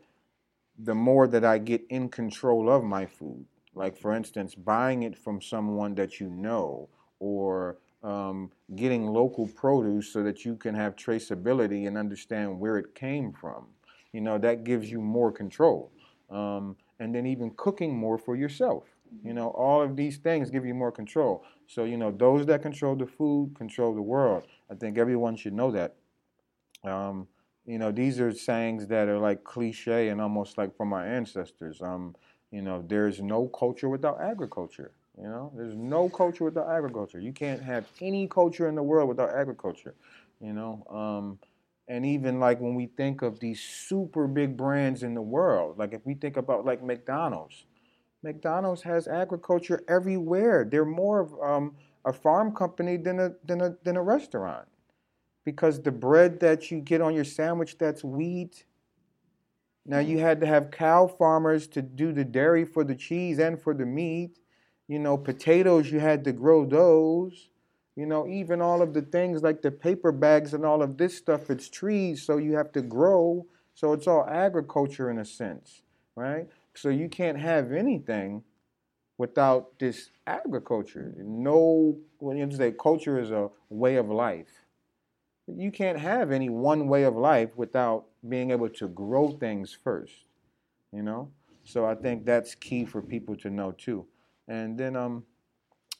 [0.77, 5.17] the more that I get in control of my food, like for instance, buying it
[5.17, 6.89] from someone that you know,
[7.19, 12.93] or um, getting local produce so that you can have traceability and understand where it
[12.95, 13.67] came from.
[14.13, 15.91] You know, that gives you more control.
[16.29, 18.83] Um, and then even cooking more for yourself.
[19.23, 21.43] You know, all of these things give you more control.
[21.67, 24.43] So, you know, those that control the food control the world.
[24.71, 25.95] I think everyone should know that.
[26.83, 27.27] Um,
[27.65, 31.81] you know, these are sayings that are like cliche and almost like from our ancestors.
[31.81, 32.15] Um,
[32.51, 34.91] you know, there's no culture without agriculture.
[35.17, 37.19] You know, there's no culture without agriculture.
[37.19, 39.95] You can't have any culture in the world without agriculture.
[40.39, 41.39] You know, um,
[41.87, 45.93] and even like when we think of these super big brands in the world, like
[45.93, 47.65] if we think about like McDonald's,
[48.27, 50.67] McDonald's has agriculture everywhere.
[50.69, 51.75] They're more of um,
[52.05, 54.67] a farm company than a than a than a restaurant,
[55.45, 58.65] because the bread that you get on your sandwich that's wheat.
[59.85, 63.61] Now you had to have cow farmers to do the dairy for the cheese and
[63.61, 64.39] for the meat
[64.87, 67.49] you know, potatoes, you had to grow those.
[67.95, 71.17] You know, even all of the things like the paper bags and all of this
[71.17, 73.45] stuff, it's trees, so you have to grow.
[73.73, 75.81] So it's all agriculture in a sense,
[76.15, 76.47] right?
[76.77, 78.43] So you can't have anything
[79.17, 81.11] without this agriculture.
[81.17, 84.65] No, when you say culture is a way of life,
[85.47, 90.13] you can't have any one way of life without being able to grow things first,
[90.93, 91.31] you know?
[91.63, 94.05] So I think that's key for people to know too.
[94.47, 95.23] And then, um,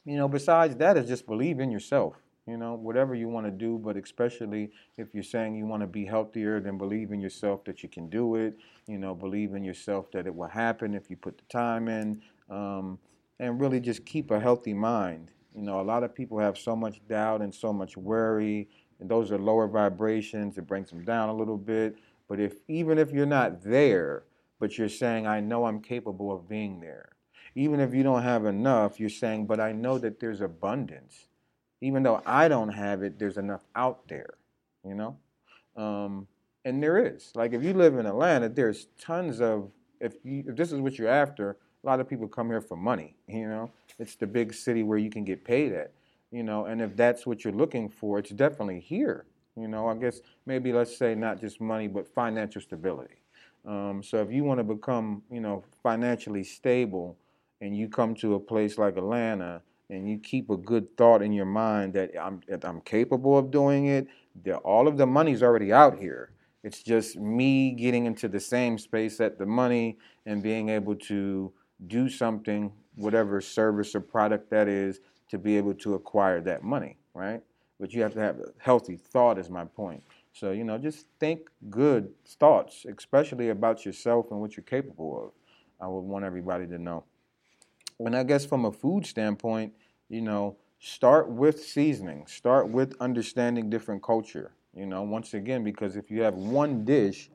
[0.05, 2.13] you know, besides that, is just believe in yourself.
[2.47, 5.87] You know, whatever you want to do, but especially if you're saying you want to
[5.87, 8.57] be healthier, then believe in yourself that you can do it.
[8.87, 12.21] You know, believe in yourself that it will happen if you put the time in.
[12.49, 12.99] Um,
[13.39, 15.31] and really just keep a healthy mind.
[15.53, 18.69] You know, a lot of people have so much doubt and so much worry,
[18.99, 20.57] and those are lower vibrations.
[20.57, 21.97] It brings them down a little bit.
[22.29, 24.23] But if even if you're not there,
[24.59, 27.17] but you're saying, I know I'm capable of being there
[27.55, 31.25] even if you don't have enough, you're saying, but I know that there's abundance.
[31.81, 34.35] Even though I don't have it, there's enough out there,
[34.83, 35.17] you know?
[35.75, 36.27] Um,
[36.65, 37.31] and there is.
[37.35, 39.69] Like if you live in Atlanta, there's tons of,
[39.99, 42.77] if, you, if this is what you're after, a lot of people come here for
[42.77, 43.71] money, you know?
[43.99, 45.91] It's the big city where you can get paid at,
[46.31, 46.65] you know?
[46.65, 49.25] And if that's what you're looking for, it's definitely here.
[49.55, 53.15] You know, I guess maybe let's say not just money, but financial stability.
[53.65, 57.17] Um, so if you want to become, you know, financially stable,
[57.61, 61.31] and you come to a place like Atlanta and you keep a good thought in
[61.31, 64.07] your mind that I'm, that I'm capable of doing it,
[64.43, 66.31] that all of the money's already out here.
[66.63, 71.51] It's just me getting into the same space at the money and being able to
[71.87, 76.97] do something, whatever service or product that is, to be able to acquire that money,
[77.13, 77.41] right?
[77.79, 80.03] But you have to have a healthy thought, is my point.
[80.33, 85.31] So, you know, just think good thoughts, especially about yourself and what you're capable of.
[85.79, 87.05] I would want everybody to know.
[87.99, 89.73] And I guess from a food standpoint,
[90.09, 94.51] you know, start with seasoning, start with understanding different culture.
[94.73, 97.31] You know, once again, because if you have one dish,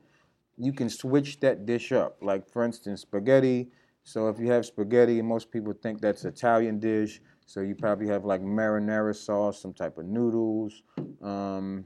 [0.56, 2.16] you can switch that dish up.
[2.20, 3.68] Like, for instance, spaghetti.
[4.04, 7.20] So if you have spaghetti, most people think that's Italian dish.
[7.46, 10.82] So you probably have like marinara sauce, some type of noodles.
[11.20, 11.84] Um,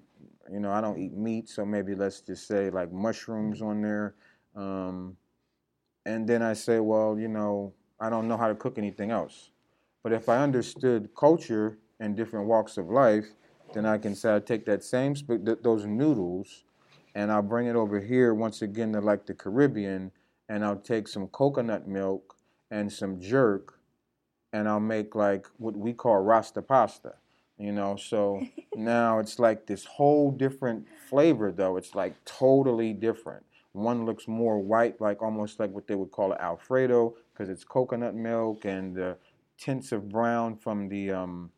[0.52, 4.14] you know, I don't eat meat, so maybe let's just say like mushrooms on there.
[4.54, 5.16] Um,
[6.04, 9.50] and then I say, well, you know, I don't know how to cook anything else.
[10.02, 13.26] But if I understood culture and different walks of life,
[13.72, 16.64] then I can say I take that same th- those noodles,
[17.14, 20.12] and I'll bring it over here once again to like the Caribbean,
[20.48, 22.36] and I'll take some coconut milk
[22.70, 23.80] and some jerk,
[24.52, 27.14] and I'll make like what we call rasta pasta.
[27.58, 31.76] You know, so now it's like this whole different flavor, though.
[31.76, 33.44] It's like totally different.
[33.76, 37.64] One looks more white, like almost like what they would call an Alfredo, because it's
[37.64, 39.16] coconut milk and the
[39.58, 41.50] tints of brown from the um,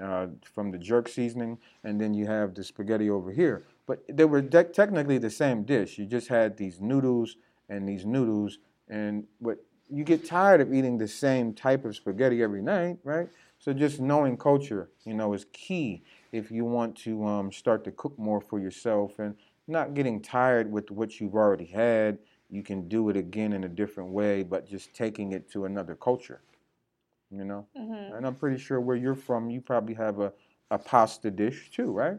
[0.00, 3.62] uh, from the jerk seasoning, and then you have the spaghetti over here.
[3.86, 5.98] But they were de- technically the same dish.
[5.98, 7.36] You just had these noodles
[7.68, 12.42] and these noodles, and but you get tired of eating the same type of spaghetti
[12.42, 13.28] every night, right?
[13.58, 16.02] So just knowing culture, you know, is key
[16.32, 19.34] if you want to um, start to cook more for yourself and
[19.68, 22.18] not getting tired with what you've already had.
[22.48, 25.94] You can do it again in a different way, but just taking it to another
[25.94, 26.40] culture.
[27.30, 27.66] You know?
[27.76, 28.16] Mm-hmm.
[28.16, 30.32] And I'm pretty sure where you're from, you probably have a,
[30.70, 32.18] a pasta dish too, right?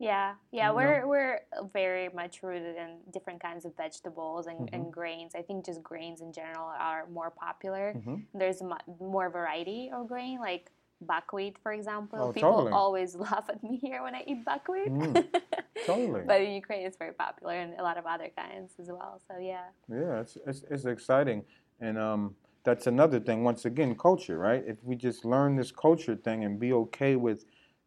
[0.00, 1.08] Yeah, yeah, we're know?
[1.08, 1.40] we're
[1.72, 4.74] very much rooted in different kinds of vegetables and, mm-hmm.
[4.74, 5.32] and grains.
[5.34, 7.94] I think just grains in general are more popular.
[7.96, 8.14] Mm-hmm.
[8.32, 8.62] There's
[9.00, 10.70] more variety of grain, like
[11.00, 12.18] buckwheat, for example.
[12.20, 12.72] Oh, People totally.
[12.72, 14.88] always laugh at me here when I eat buckwheat.
[14.88, 15.26] Mm,
[15.86, 16.22] totally.
[16.26, 19.20] but in Ukraine, it's very popular, and a lot of other kinds as well.
[19.28, 19.66] So yeah.
[19.88, 21.44] Yeah, it's it's, it's exciting,
[21.80, 22.34] and um,
[22.64, 23.44] that's another thing.
[23.44, 24.64] Once again, culture, right?
[24.66, 27.44] If we just learn this culture thing and be okay with,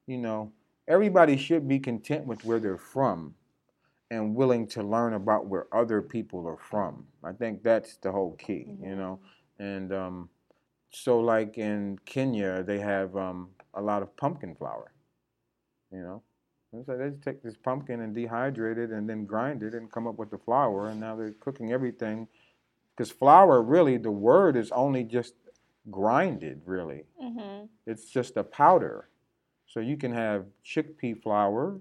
[0.07, 0.51] you know
[0.87, 3.33] everybody should be content with where they're from
[4.09, 7.05] and willing to learn about where other people are from.
[7.23, 8.85] I think that's the whole key, mm-hmm.
[8.85, 9.19] you know.
[9.57, 10.29] And um,
[10.91, 14.91] so, like in Kenya, they have um, a lot of pumpkin flour,
[15.91, 16.21] you know.
[16.85, 20.07] So they just take this pumpkin and dehydrate it and then grind it and come
[20.07, 20.87] up with the flour.
[20.87, 22.29] And now they're cooking everything.
[22.95, 25.33] Because flour, really, the word is only just
[25.89, 27.03] grinded, really.
[27.21, 27.65] Mm-hmm.
[27.85, 29.09] It's just a powder.
[29.67, 31.79] So you can have chickpea flour,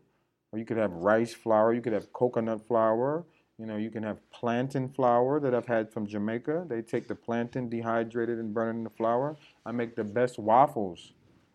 [0.52, 3.24] or you could have rice flour, you could have coconut flour,
[3.60, 6.64] you know, you can have plantain flour that I've had from Jamaica.
[6.66, 9.36] They take the plantain, dehydrate it, and burn it in the flour.
[9.66, 11.12] I make the best waffles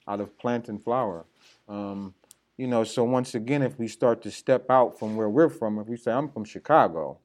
[0.07, 1.25] out of plantain flour.
[1.67, 2.13] Um,
[2.57, 5.79] you know, so once again, if we start to step out from where we're from,
[5.79, 7.17] if we say, I'm from Chicago,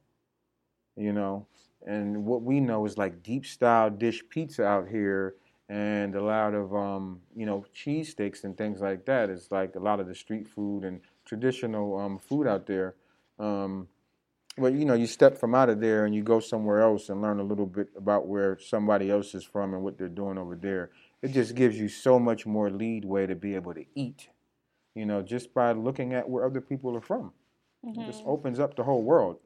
[0.96, 1.46] you know,
[1.86, 5.34] and what we know is like deep style dish pizza out here
[5.68, 9.28] and a lot of um, you know cheesesteaks and things like that.
[9.28, 12.96] It's like a lot of the street food and traditional um, food out there.
[13.38, 13.86] Um,
[14.60, 17.22] but you know, you step from out of there and you go somewhere else and
[17.22, 20.54] learn a little bit about where somebody else is from and what they're doing over
[20.54, 20.90] there.
[21.22, 24.28] It just gives you so much more leadway to be able to eat.
[24.94, 27.32] You know, just by looking at where other people are from.
[27.84, 28.00] Mm-hmm.
[28.00, 28.30] It just mm-hmm.
[28.30, 29.38] opens up the whole world.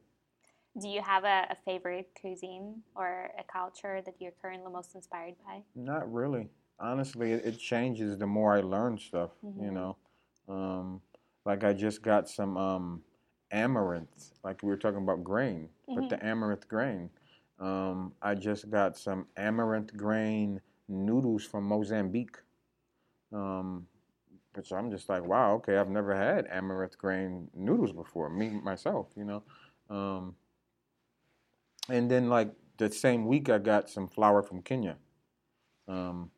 [0.80, 5.34] Do you have a, a, favorite cuisine or a culture that you're currently most inspired
[5.46, 5.62] by?
[5.76, 6.48] Not really.
[6.80, 9.30] Honestly, it, it changes the more I learn stuff.
[9.44, 9.64] Mm-hmm.
[9.64, 9.96] You know,
[10.48, 11.00] um,
[11.44, 13.02] like I just got some um,
[13.54, 16.00] amaranth, like we were talking about grain, mm-hmm.
[16.00, 16.26] but the mm-hmm.
[16.26, 17.08] amaranth grain.
[17.60, 22.36] Um, I just got some amaranth grain noodles from Mozambique.
[23.32, 23.86] Um,
[24.54, 29.08] which I'm just like, wow, okay, I've never had amaranth grain noodles before, me myself,
[29.16, 29.42] you know.
[29.90, 30.36] Um,
[31.88, 34.96] and then like the same week, I got some flour from Kenya.
[35.88, 36.30] Um,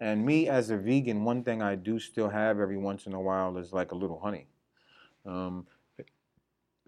[0.00, 3.20] and me as a vegan, one thing I do still have every once in a
[3.20, 4.46] while is like a little honey.
[5.26, 5.66] Um,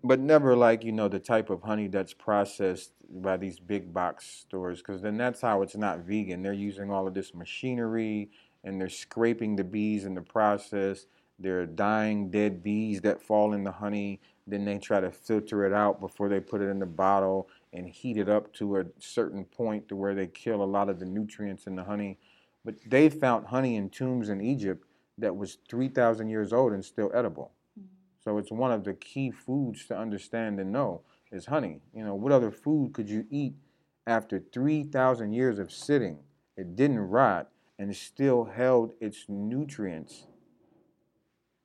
[0.03, 4.27] but never like you know the type of honey that's processed by these big box
[4.27, 8.31] stores because then that's how it's not vegan they're using all of this machinery
[8.65, 11.07] and they're scraping the bees in the process
[11.39, 14.21] they're dying dead bees that fall in the honey
[14.51, 17.89] then they try to filter it out before they put it in the bottle and
[17.89, 21.07] heat it up to a certain point to where they kill a lot of the
[21.07, 22.19] nutrients in the honey.
[22.65, 24.85] But they found honey in tombs in Egypt
[25.19, 27.53] that was 3,000 years old and still edible.
[28.23, 31.03] So it's one of the key foods to understand and know
[31.33, 31.81] is honey.
[31.95, 33.55] You know, what other food could you eat
[34.07, 36.19] after 3,000 years of sitting?
[36.57, 37.49] It didn't rot
[37.79, 40.27] and still held its nutrients.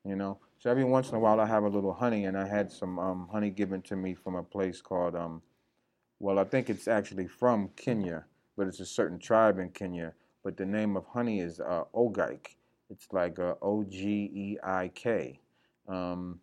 [0.05, 2.47] You know, so every once in a while I have a little honey, and I
[2.47, 5.41] had some um, honey given to me from a place called um,
[6.19, 8.25] well, I think it's actually from Kenya,
[8.55, 10.13] but it's a certain tribe in Kenya.
[10.43, 12.55] But the name of honey is uh, Ogeik.
[12.89, 15.39] It's like uh, O G E I K.
[15.87, 16.39] Um,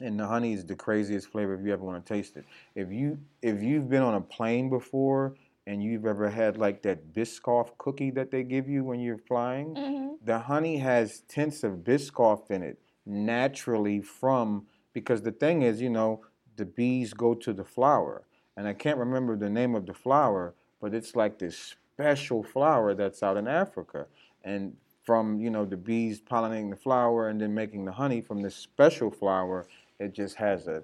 [0.00, 2.44] and the honey is the craziest flavor if you ever want to taste it.
[2.74, 5.34] If you if you've been on a plane before
[5.66, 9.74] and you've ever had like that Biscoff cookie that they give you when you're flying,
[9.74, 10.14] mm-hmm.
[10.24, 15.90] the honey has tints of Biscoff in it naturally from because the thing is, you
[15.90, 16.24] know,
[16.56, 18.24] the bees go to the flower
[18.56, 22.94] and I can't remember the name of the flower, but it's like this special flower
[22.94, 24.06] that's out in Africa.
[24.44, 28.42] And from, you know, the bees pollinating the flower and then making the honey from
[28.42, 29.66] this special flower,
[29.98, 30.82] it just has a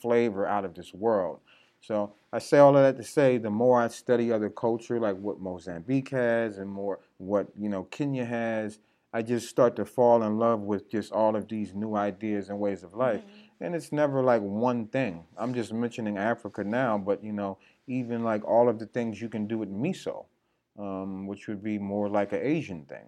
[0.00, 1.40] flavor out of this world.
[1.80, 5.16] So I say all of that to say the more I study other culture, like
[5.16, 8.78] what Mozambique has and more what, you know, Kenya has,
[9.12, 12.58] I just start to fall in love with just all of these new ideas and
[12.58, 13.20] ways of life.
[13.20, 15.24] Mm-hmm and it's never like one thing.
[15.38, 19.28] I'm just mentioning Africa now, but you know, even like all of the things you
[19.28, 20.26] can do with miso,
[20.78, 23.06] um, which would be more like an Asian thing.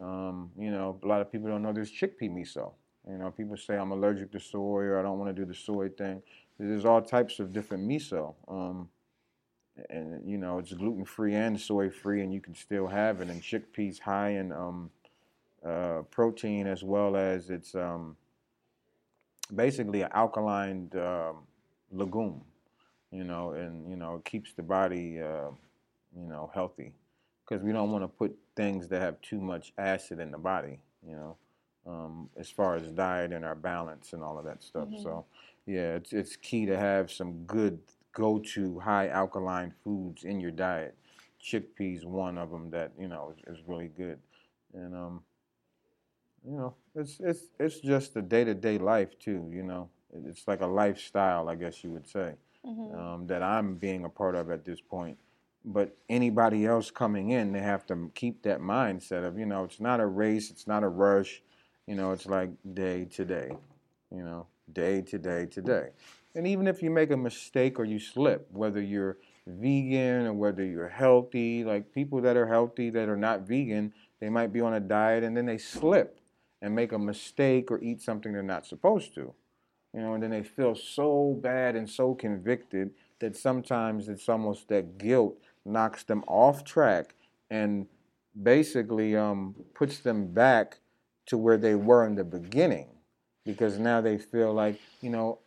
[0.00, 2.72] Um, you know, a lot of people don't know there's chickpea miso.
[3.08, 5.54] You know, people say I'm allergic to soy or I don't want to do the
[5.54, 6.22] soy thing.
[6.58, 8.34] There's all types of different miso.
[8.48, 8.88] Um,
[9.90, 13.28] and you know, it's gluten free and soy free, and you can still have it.
[13.28, 14.90] And chickpeas high in um,
[15.64, 18.16] uh, protein as well as it's um,
[19.54, 21.38] basically an alkaline um,
[21.92, 22.42] legume,
[23.10, 25.50] you know, and you know it keeps the body, uh,
[26.16, 26.92] you know, healthy
[27.46, 30.80] because we don't want to put things that have too much acid in the body,
[31.06, 31.36] you know.
[31.86, 34.88] Um, as far as diet and our balance and all of that stuff.
[34.88, 35.02] Mm-hmm.
[35.02, 35.24] So,
[35.66, 37.78] yeah, it's it's key to have some good
[38.12, 40.96] go-to high alkaline foods in your diet.
[41.42, 44.18] Chickpeas, one of them that you know is, is really good,
[44.74, 45.22] and um,
[46.44, 49.50] you know, it's it's it's just a day-to-day life too.
[49.52, 52.34] You know, it's like a lifestyle, I guess you would say,
[52.64, 52.98] mm-hmm.
[52.98, 55.18] um, that I'm being a part of at this point
[55.66, 59.80] but anybody else coming in, they have to keep that mindset of, you know, it's
[59.80, 61.42] not a race, it's not a rush,
[61.86, 63.50] you know, it's like day to day,
[64.10, 65.88] you know, day to day to day.
[66.34, 69.16] And even if you make a mistake or you slip, whether you're
[69.46, 74.28] vegan or whether you're healthy, like people that are healthy that are not vegan, they
[74.28, 76.20] might be on a diet and then they slip
[76.60, 79.32] and make a mistake or eat something they're not supposed to.
[79.94, 84.68] You know, and then they feel so bad and so convicted that sometimes it's almost
[84.68, 87.14] that guilt knocks them off track
[87.50, 87.86] and
[88.42, 90.80] basically um, puts them back
[91.26, 92.88] to where they were in the beginning
[93.44, 95.38] because now they feel like, you know,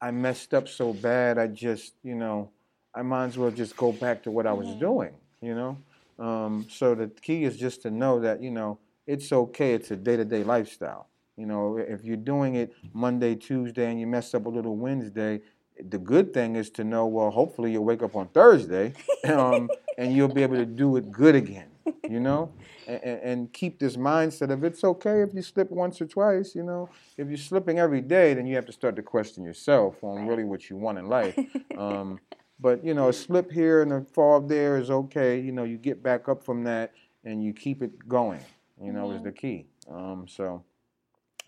[0.00, 2.50] I messed up so bad, I just, you know,
[2.94, 4.78] I might as well just go back to what I was mm-hmm.
[4.78, 5.78] doing, you know?
[6.18, 9.96] Um, so the key is just to know that, you know, it's okay, it's a
[9.96, 11.08] day to day lifestyle.
[11.36, 15.42] You know, if you're doing it Monday, Tuesday, and you mess up a little Wednesday,
[15.90, 19.68] the good thing is to know, well, hopefully you'll wake up on Thursday um,
[19.98, 21.68] and you'll be able to do it good again,
[22.08, 22.52] you know?
[22.86, 26.62] And, and, keep this mindset of it's okay if you slip once or twice, you
[26.62, 26.88] know?
[27.16, 30.44] If you're slipping every day, then you have to start to question yourself on really
[30.44, 31.38] what you want in life.
[31.76, 32.20] Um,
[32.58, 35.38] but, you know, a slip here and a fall there is okay.
[35.38, 38.40] You know, you get back up from that and you keep it going,
[38.82, 39.16] you know, mm-hmm.
[39.16, 39.66] is the key.
[39.90, 40.64] Um, so.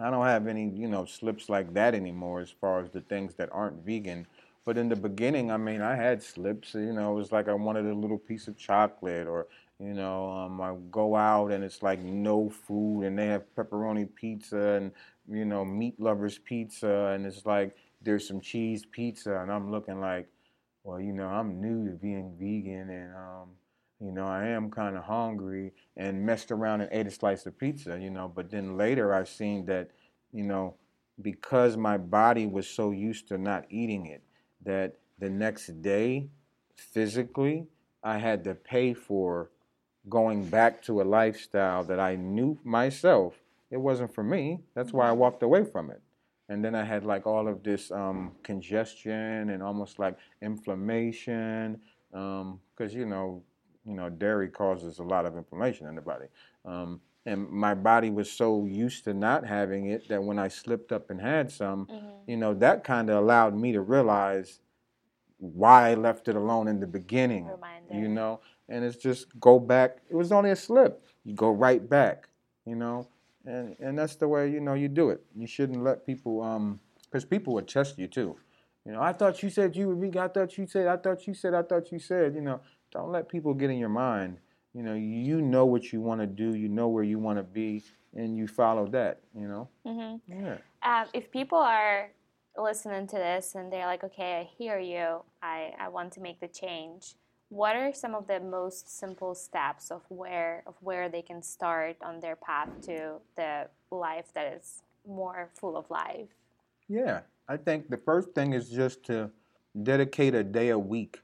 [0.00, 3.34] I don't have any, you know, slips like that anymore as far as the things
[3.34, 4.28] that aren't vegan.
[4.68, 6.74] But in the beginning, I mean, I had slips.
[6.74, 9.46] You know, it was like I wanted a little piece of chocolate, or
[9.80, 14.08] you know, um, I go out and it's like no food, and they have pepperoni
[14.14, 14.92] pizza and
[15.30, 20.00] you know meat lovers pizza, and it's like there's some cheese pizza, and I'm looking
[20.00, 20.28] like,
[20.84, 23.48] well, you know, I'm new to being vegan, and um,
[24.00, 27.58] you know, I am kind of hungry and messed around and ate a slice of
[27.58, 28.30] pizza, you know.
[28.34, 29.90] But then later I've seen that,
[30.32, 30.74] you know,
[31.20, 34.22] because my body was so used to not eating it,
[34.64, 36.28] that the next day,
[36.76, 37.66] physically,
[38.02, 39.50] I had to pay for
[40.08, 43.34] going back to a lifestyle that I knew myself
[43.70, 44.60] it wasn't for me.
[44.74, 45.20] That's why I mm-hmm.
[45.20, 46.00] walked away from it.
[46.48, 51.78] And then I had like all of this um, congestion and almost like inflammation,
[52.10, 53.42] because um, you know
[53.88, 56.26] you know, dairy causes a lot of inflammation in the body.
[56.64, 60.92] Um, and my body was so used to not having it that when I slipped
[60.92, 62.06] up and had some, mm-hmm.
[62.26, 64.60] you know, that kind of allowed me to realize
[65.38, 67.46] why I left it alone in the beginning.
[67.46, 67.94] Reminder.
[67.94, 69.98] You know, and it's just go back.
[70.10, 71.04] It was only a slip.
[71.24, 72.28] You go right back.
[72.64, 73.08] You know,
[73.46, 75.22] and and that's the way you know you do it.
[75.34, 78.36] You shouldn't let people um because people would test you too.
[78.84, 80.18] You know, I thought you said you would be.
[80.18, 80.86] I thought you said.
[80.86, 81.54] I thought you said.
[81.54, 82.34] I thought you said.
[82.34, 82.60] You know,
[82.90, 84.38] don't let people get in your mind.
[84.74, 87.42] You know, you know what you want to do, you know where you want to
[87.42, 87.82] be,
[88.14, 89.20] and you follow that.
[89.34, 89.68] You know.
[89.86, 90.44] Mm-hmm.
[90.44, 90.58] Yeah.
[90.82, 92.10] Um, if people are
[92.56, 96.40] listening to this and they're like, okay, I hear you, I, I want to make
[96.40, 97.14] the change.
[97.50, 101.96] What are some of the most simple steps of where of where they can start
[102.02, 106.28] on their path to the life that is more full of life?
[106.88, 109.30] Yeah, I think the first thing is just to
[109.82, 111.22] dedicate a day a week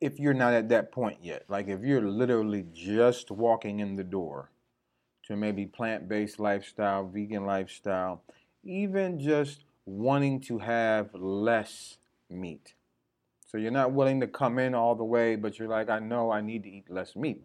[0.00, 4.04] if you're not at that point yet, like if you're literally just walking in the
[4.04, 4.50] door
[5.24, 8.22] to maybe plant based lifestyle, vegan lifestyle,
[8.64, 11.98] even just wanting to have less
[12.30, 12.74] meat.
[13.48, 16.30] So you're not willing to come in all the way, but you're like, I know
[16.30, 17.42] I need to eat less meat.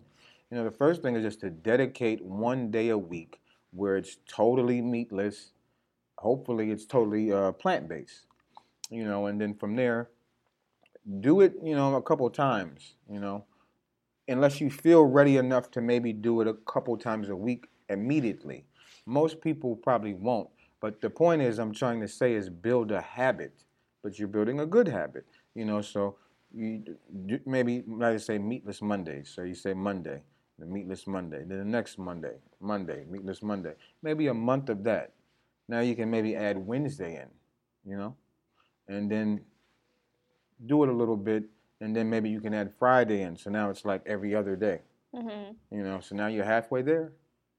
[0.51, 3.39] You know, the first thing is just to dedicate one day a week
[3.72, 5.54] where it's totally meatless.
[6.18, 8.26] Hopefully, it's totally uh, plant based.
[8.89, 10.10] You know, and then from there,
[11.22, 13.45] do it, you know, a couple times, you know,
[14.28, 18.66] unless you feel ready enough to maybe do it a couple times a week immediately.
[19.06, 20.49] Most people probably won't.
[20.82, 23.64] But the point is, I'm trying to say is build a habit,
[24.01, 25.26] but you're building a good habit,
[25.56, 25.82] you know.
[25.82, 26.18] So
[26.54, 26.84] you
[27.45, 29.32] maybe like I say meatless Mondays.
[29.34, 30.22] So you say Monday,
[30.60, 31.43] the meatless Monday.
[31.45, 33.74] Then the next Monday, Monday, meatless Monday.
[34.01, 35.14] Maybe a month of that.
[35.68, 37.30] Now you can maybe add Wednesday in,
[37.89, 38.16] you know,
[38.88, 39.41] and then
[40.66, 41.43] do it a little bit,
[41.82, 43.38] and then maybe you can add Friday in.
[43.38, 44.82] So now it's like every other day.
[45.16, 45.54] Mm-hmm.
[45.76, 47.14] You know, so now you're halfway there.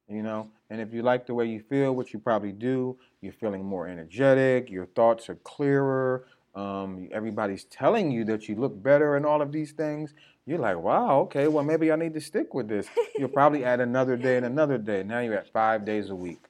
[0.07, 3.33] You know, and if you like the way you feel, which you probably do, you're
[3.33, 9.17] feeling more energetic, your thoughts are clearer, Um, everybody's telling you that you look better
[9.17, 10.15] and all of these things.
[10.47, 12.87] You're like, wow, okay, well maybe I need to stick with this.
[13.19, 15.03] You'll probably add another day and another day.
[15.03, 16.45] Now you're at five days a week.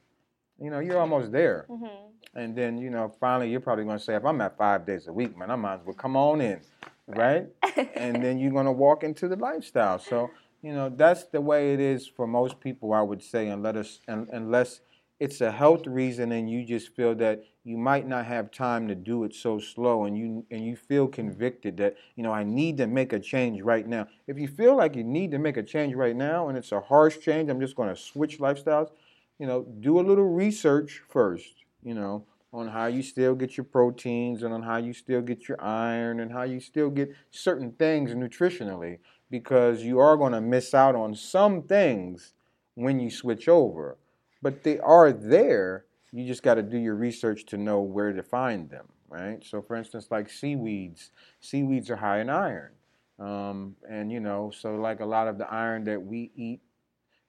[0.61, 1.67] You know, you're almost there.
[1.71, 2.39] Mm-hmm.
[2.39, 5.07] And then, you know, finally you're probably going to say, if I'm at five days
[5.07, 6.61] a week, man, I might as well come on in,
[7.07, 7.47] right?
[7.95, 9.99] and then you're going to walk into the lifestyle.
[9.99, 10.31] So,
[10.63, 14.81] you know, that's the way it is for most people, I would say, unless, unless
[15.25, 18.95] it's a health reason and you just feel that you might not have time to
[18.95, 22.77] do it so slow and you and you feel convicted that you know I need
[22.77, 24.07] to make a change right now.
[24.27, 26.81] If you feel like you need to make a change right now and it's a
[26.81, 28.91] harsh change, I'm just going to switch lifestyles,
[29.39, 33.65] you know, do a little research first, you know, on how you still get your
[33.65, 37.73] proteins and on how you still get your iron and how you still get certain
[37.73, 38.99] things nutritionally
[39.31, 42.35] because you are going to miss out on some things
[42.75, 43.97] when you switch over
[44.45, 45.87] but they are there.
[46.13, 49.43] You just got to do your research to know where to find them, right?
[49.43, 52.73] So, for instance, like seaweeds, seaweeds are high in iron.
[53.19, 56.61] Um, and, you know, so like a lot of the iron that we eat,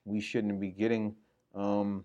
[0.04, 1.16] we shouldn't be getting.
[1.54, 2.04] Um,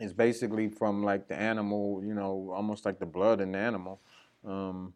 [0.00, 4.00] is basically from like the animal, you know, almost like the blood in the animal.
[4.44, 4.92] Um,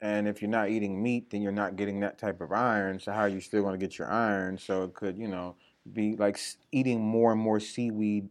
[0.00, 2.98] and if you're not eating meat, then you're not getting that type of iron.
[2.98, 4.56] So how are you still going to get your iron?
[4.56, 5.54] So it could, you know,
[5.92, 6.40] be like
[6.72, 8.28] eating more and more seaweed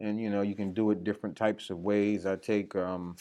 [0.00, 2.26] and you know you can do it different types of ways.
[2.26, 3.16] I take um,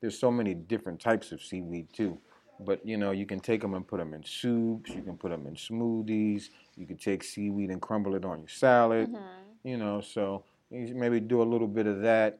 [0.00, 2.18] there's so many different types of seaweed too,
[2.60, 4.90] but you know you can take them and put them in soups.
[4.90, 6.50] You can put them in smoothies.
[6.76, 9.08] You can take seaweed and crumble it on your salad.
[9.08, 9.68] Mm-hmm.
[9.68, 12.38] You know, so you maybe do a little bit of that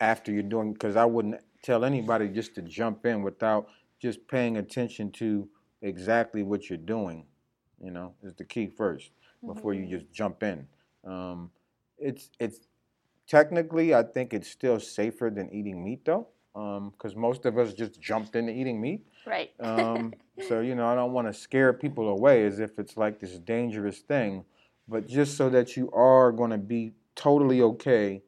[0.00, 3.68] after you're doing because I wouldn't tell anybody just to jump in without
[4.00, 5.48] just paying attention to
[5.80, 7.24] exactly what you're doing.
[7.82, 9.10] You know, is the key 1st
[9.44, 9.84] before mm-hmm.
[9.90, 10.66] you just jump in.
[11.04, 11.50] Um,
[11.98, 12.60] it's it's
[13.26, 17.72] technically, I think it's still safer than eating meat, though, because um, most of us
[17.72, 19.06] just jumped into eating meat.
[19.26, 19.50] Right.
[19.60, 20.12] um,
[20.48, 23.38] so you know, I don't want to scare people away as if it's like this
[23.38, 24.44] dangerous thing,
[24.88, 28.22] but just so that you are going to be totally okay,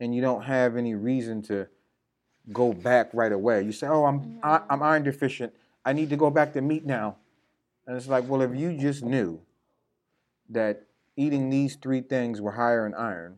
[0.00, 1.66] and you don't have any reason to
[2.52, 3.62] go back right away.
[3.62, 4.38] You say, "Oh, I'm mm-hmm.
[4.42, 5.52] I, I'm iron deficient.
[5.84, 7.16] I need to go back to meat now,"
[7.86, 9.40] and it's like, well, if you just knew
[10.48, 10.86] that
[11.16, 13.36] eating these three things were higher in iron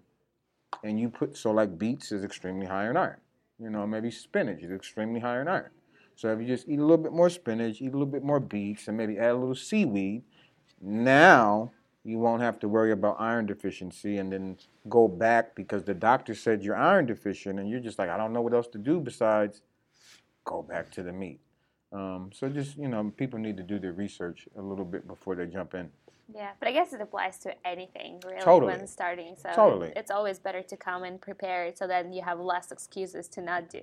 [0.85, 3.19] and you put so like beets is extremely high in iron.
[3.59, 5.71] You know, maybe spinach is extremely high in iron.
[6.17, 8.41] So if you just eat a little bit more spinach, eat a little bit more
[8.41, 10.23] beets, and maybe add a little seaweed,
[10.81, 11.73] now
[12.05, 14.57] you won't have to worry about iron deficiency and then
[14.89, 18.33] go back because the doctor said you're iron deficient, and you're just like, I don't
[18.33, 19.63] know what else to do besides
[20.45, 21.41] go back to the meat.
[21.93, 25.37] Um, so just you know, people need to do their research a little bit before
[25.37, 25.91] they jump in.
[26.35, 28.75] Yeah, but I guess it applies to anything really totally.
[28.75, 29.37] when starting.
[29.37, 29.93] So totally.
[29.97, 33.69] it's always better to come and prepare so that you have less excuses to not
[33.71, 33.83] do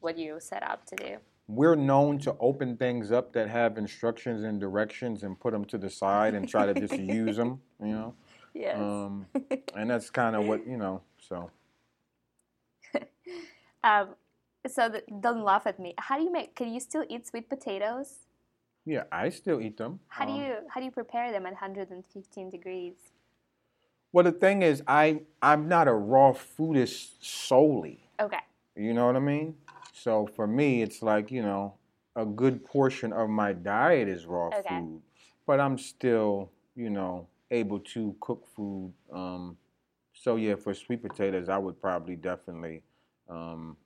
[0.00, 1.16] what you set up to do.
[1.48, 5.78] We're known to open things up that have instructions and directions and put them to
[5.78, 8.14] the side and try to just use them, you know.
[8.54, 8.78] Yes.
[8.78, 9.26] Um,
[9.74, 11.02] and that's kind of what you know.
[11.18, 11.50] So.
[13.84, 14.08] um,
[14.66, 15.94] so the, don't laugh at me.
[15.98, 16.54] How do you make?
[16.54, 18.27] Can you still eat sweet potatoes?
[18.88, 20.00] Yeah, I still eat them.
[20.08, 22.94] How do um, you how do you prepare them at 115 degrees?
[24.12, 28.08] Well, the thing is, I I'm not a raw foodist solely.
[28.18, 28.38] Okay.
[28.76, 29.56] You know what I mean?
[29.92, 31.74] So for me, it's like you know,
[32.16, 34.78] a good portion of my diet is raw okay.
[34.78, 35.02] food,
[35.46, 38.94] but I'm still you know able to cook food.
[39.12, 39.58] Um,
[40.14, 42.82] so yeah, for sweet potatoes, I would probably definitely
[43.28, 43.76] um,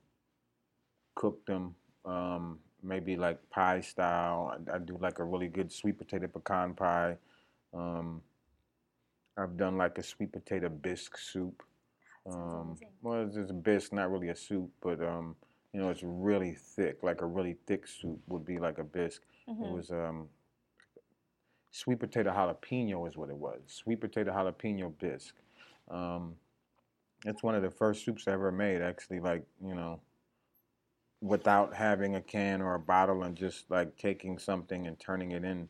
[1.13, 1.75] cook them.
[2.05, 4.53] Um, maybe like pie style.
[4.53, 7.17] I, I, do like a really good sweet potato pecan pie.
[7.73, 8.21] Um,
[9.37, 11.63] I've done like a sweet potato bisque soup.
[12.31, 15.35] Um, well, it's just a bisque, not really a soup, but um,
[15.73, 17.03] you know, it's really thick.
[17.03, 19.21] Like a really thick soup would be like a bisque.
[19.49, 19.63] Mm-hmm.
[19.63, 20.27] It was um,
[21.71, 23.59] sweet potato jalapeno is what it was.
[23.67, 25.35] Sweet potato jalapeno bisque.
[25.89, 26.35] Um,
[27.25, 28.81] it's one of the first soups I ever made.
[28.81, 29.99] Actually, like you know,
[31.23, 35.45] without having a can or a bottle and just like taking something and turning it
[35.45, 35.69] in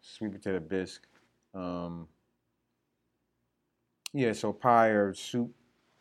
[0.00, 1.06] sweet potato bisque.
[1.54, 2.08] Um,
[4.14, 5.50] yeah, so pie or soup,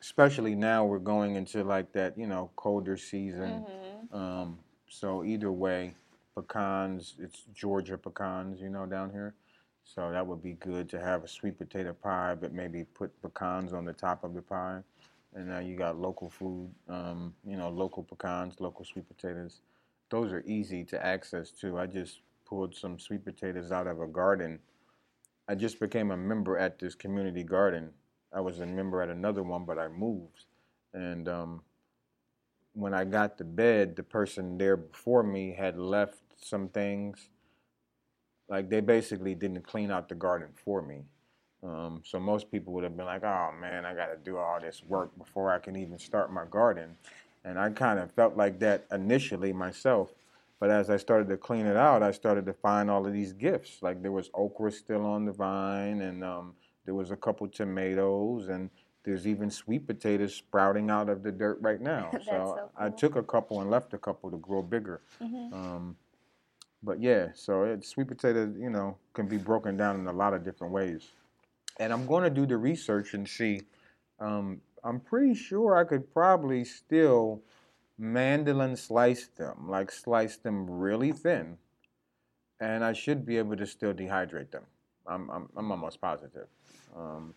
[0.02, 3.66] especially now we're going into like that, you know, colder season.
[3.68, 4.16] Mm-hmm.
[4.16, 5.96] Um, so either way,
[6.34, 9.34] pecans, it's Georgia pecans, you know, down here.
[9.84, 13.74] So that would be good to have a sweet potato pie, but maybe put pecans
[13.74, 14.80] on the top of the pie
[15.36, 19.62] and now you got local food, um, you know, local pecans, local sweet potatoes.
[20.10, 21.80] Those are easy to access too.
[21.80, 24.60] I just pulled some sweet potatoes out of a garden.
[25.48, 27.90] I just became a member at this community garden.
[28.34, 30.46] I was a member at another one, but I moved,
[30.94, 31.62] and um,
[32.74, 37.30] when I got to bed, the person there before me had left some things.
[38.50, 41.04] Like they basically didn't clean out the garden for me.
[41.64, 44.60] Um, so most people would have been like, "Oh man, I got to do all
[44.60, 46.98] this work before I can even start my garden,"
[47.46, 50.10] and I kind of felt like that initially myself.
[50.60, 53.34] But as I started to clean it out, I started to find all of these
[53.34, 53.82] gifts.
[53.82, 56.54] Like there was okra still on the vine, and um,
[56.86, 58.70] there was a couple tomatoes, and
[59.04, 62.10] there's even sweet potatoes sprouting out of the dirt right now.
[62.12, 62.72] so, so cool.
[62.78, 65.02] I took a couple and left a couple to grow bigger.
[65.22, 65.54] Mm-hmm.
[65.54, 65.98] Um,
[66.82, 70.34] but yeah, so it, sweet potatoes, you know, can be broken down in a lot
[70.34, 71.10] of different ways.
[71.80, 73.62] And I'm going to do the research and see.
[74.20, 77.42] Um, I'm pretty sure I could probably still
[77.98, 81.58] mandolin slice them, like slice them really thin,
[82.60, 84.64] and I should be able to still dehydrate them.
[85.08, 86.48] I'm I'm, I'm almost positive.
[86.96, 87.34] Um,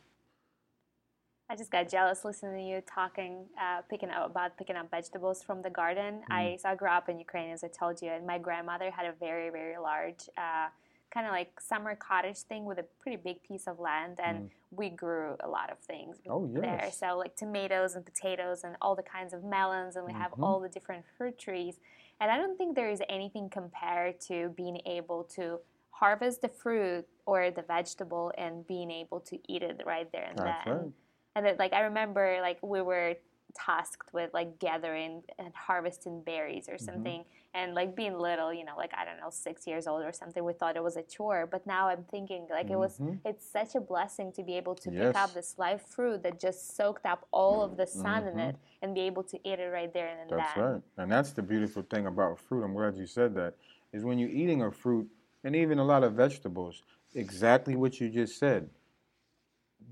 [1.48, 5.42] I just got jealous listening to you talking, uh, picking up about picking up vegetables
[5.42, 6.22] from the garden.
[6.30, 6.34] Mm.
[6.34, 9.06] I so I grew up in Ukraine, as I told you, and my grandmother had
[9.06, 10.28] a very very large.
[10.36, 10.68] Uh,
[11.12, 14.50] kind of like summer cottage thing with a pretty big piece of land and Mm.
[14.70, 18.94] we grew a lot of things Oh, there so like tomatoes and potatoes and all
[18.96, 20.42] the kinds of melons and we have Mhm.
[20.42, 21.78] all the different fruit trees
[22.20, 27.06] and i don't think there is anything compared to being able to harvest the fruit
[27.24, 30.92] or the vegetable and being able to eat it right there and That's then right.
[31.36, 33.14] and then, like I remember, like we were
[33.54, 36.84] tasked with like gathering and harvesting berries or Mm-hmm.
[36.84, 37.24] something,
[37.54, 40.44] and like being little, you know, like I don't know, six years old or something.
[40.44, 43.00] We thought it was a chore, but now I'm thinking like it was.
[43.00, 43.18] Mhm.
[43.24, 46.76] It's such a blessing to be able to pick up this live fruit that just
[46.76, 48.48] soaked up all of the sun in Mhm.
[48.50, 50.82] it and be able to eat it right there and That's right.
[50.96, 52.64] And that's the beautiful thing about fruit.
[52.64, 53.54] I'm glad you said that.
[53.92, 55.08] Is when you're eating a fruit
[55.44, 56.82] and even a lot of vegetables,
[57.14, 58.68] exactly what you just said.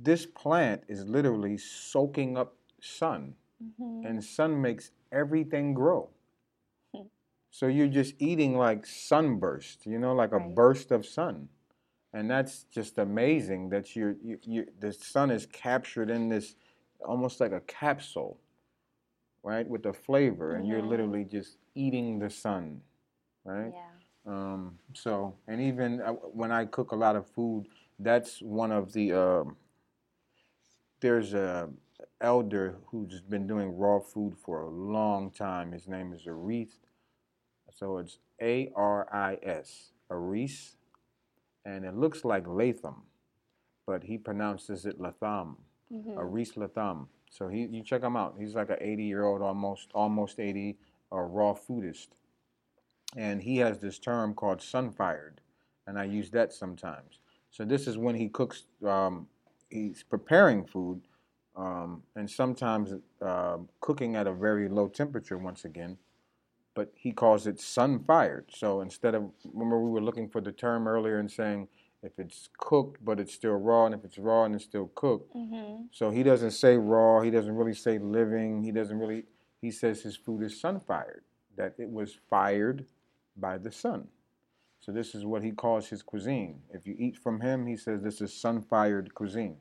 [0.02, 3.34] This plant is literally soaking up sun,
[3.64, 4.02] Mhm.
[4.04, 6.10] and sun makes everything grow.
[7.50, 10.54] So you're just eating like sunburst, you know, like a Right.
[10.54, 11.48] burst of sun.
[12.12, 16.56] And that's just amazing that you're, you, you, the sun is captured in this
[17.04, 18.38] almost like a capsule,
[19.42, 22.80] right, with the flavor, and you're literally just eating the sun,
[23.44, 23.74] right?
[23.74, 24.32] Yeah.
[24.32, 27.66] Um, so, and even uh, when I cook a lot of food,
[27.98, 29.12] that's one of the.
[29.12, 29.56] Um,
[31.00, 31.68] there's a
[32.20, 35.72] elder who's been doing raw food for a long time.
[35.72, 36.78] His name is Aris.
[37.72, 40.76] So it's A R I S, Aris,
[41.64, 43.02] and it looks like Latham,
[43.86, 45.56] but he pronounces it Latham.
[45.92, 46.16] Mhm.
[46.16, 47.08] Aris Latham.
[47.30, 48.36] So he, you check him out.
[48.38, 50.78] He's like an 80 year old, almost almost 80,
[51.10, 52.08] a raw foodist,
[53.16, 55.40] and he has this term called sun-fired,
[55.86, 57.18] and I use that sometimes.
[57.50, 58.64] So this is when he cooks.
[58.84, 59.28] Um,
[59.68, 61.02] he's preparing food,
[61.56, 62.92] um, and sometimes
[63.22, 65.38] uh, cooking at a very low temperature.
[65.38, 65.98] Once again,
[66.74, 68.46] but he calls it sun-fired.
[68.54, 71.68] So instead of remember we were looking for the term earlier and saying
[72.02, 75.34] if it's cooked but it's still raw, and if it's raw and it's still cooked.
[75.34, 75.88] Mhm.
[75.92, 77.20] So he doesn't say raw.
[77.20, 78.62] He doesn't really say living.
[78.62, 79.24] He doesn't really.
[79.60, 81.24] He says his food is sun fired.
[81.56, 82.86] That it was fired
[83.36, 84.08] by the sun.
[84.80, 86.60] So this is what he calls his cuisine.
[86.70, 89.56] If you eat from him, he says this is sun fired cuisine.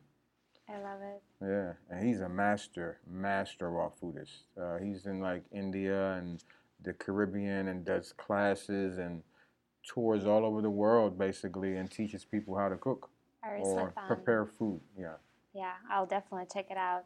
[0.69, 1.21] I love it.
[1.41, 4.43] Yeah, and he's a master, master raw foodist.
[4.59, 6.43] Uh, he's in like India and
[6.81, 9.23] the Caribbean and does classes and
[9.85, 13.09] tours all over the world basically and teaches people how to cook
[13.61, 14.79] or prepare food.
[14.97, 15.15] Yeah.
[15.53, 17.05] Yeah, I'll definitely check it out.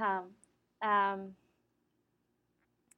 [0.00, 0.24] Um,
[0.82, 1.34] um,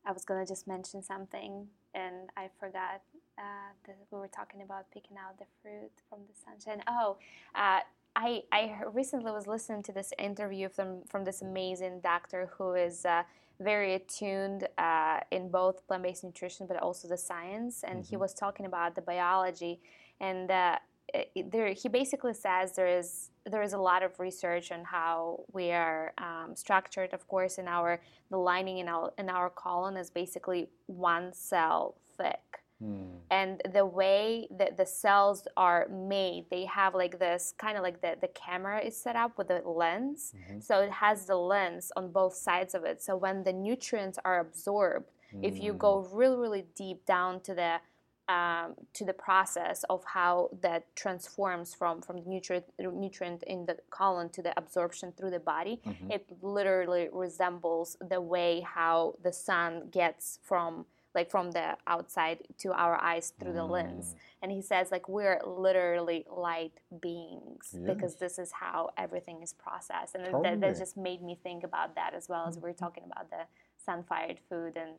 [0.04, 3.02] I was gonna just mention something, and I forgot
[3.38, 6.82] uh, that we were talking about picking out the fruit from the sunshine.
[6.88, 7.16] Oh,
[7.54, 7.80] uh,
[8.18, 8.62] I I
[8.92, 13.04] recently was listening to this interview from from this amazing doctor who is.
[13.06, 13.22] Uh,
[13.60, 18.20] very attuned uh, in both plant-based nutrition, but also the science, and he Mhm.
[18.20, 19.80] was talking about the biology,
[20.20, 20.78] and uh,
[21.12, 25.40] it- there, he basically says there is there is a lot of research on how
[25.52, 27.10] we are um, structured.
[27.12, 28.00] Of course, in our
[28.30, 33.16] the lining in our in our colon is basically one cell thick, Hmm.
[33.30, 38.00] and the way that the cells are made, they have like this kind of like
[38.00, 40.62] the the camera is set up with a lens, Mhm.
[40.62, 43.02] so it has the lens on both sides of it.
[43.02, 45.10] So when the nutrients are absorbed
[45.42, 45.78] if you Mm.
[45.78, 47.80] go really really deep down to the
[48.28, 53.76] um, to the process of how that transforms from from the nutrient nutrient in the
[53.90, 56.10] colon to the absorption through the body Mhm.
[56.16, 60.84] it literally resembles the way how the sun gets from
[61.18, 64.18] like from the outside to our eyes through the lens Mm.
[64.42, 70.12] and he says like we're literally light beings because this is how everything is processed
[70.14, 70.56] and that, Totally.
[70.62, 73.42] that just made me think about that as well as we are talking about the
[73.86, 74.92] sun-fired food and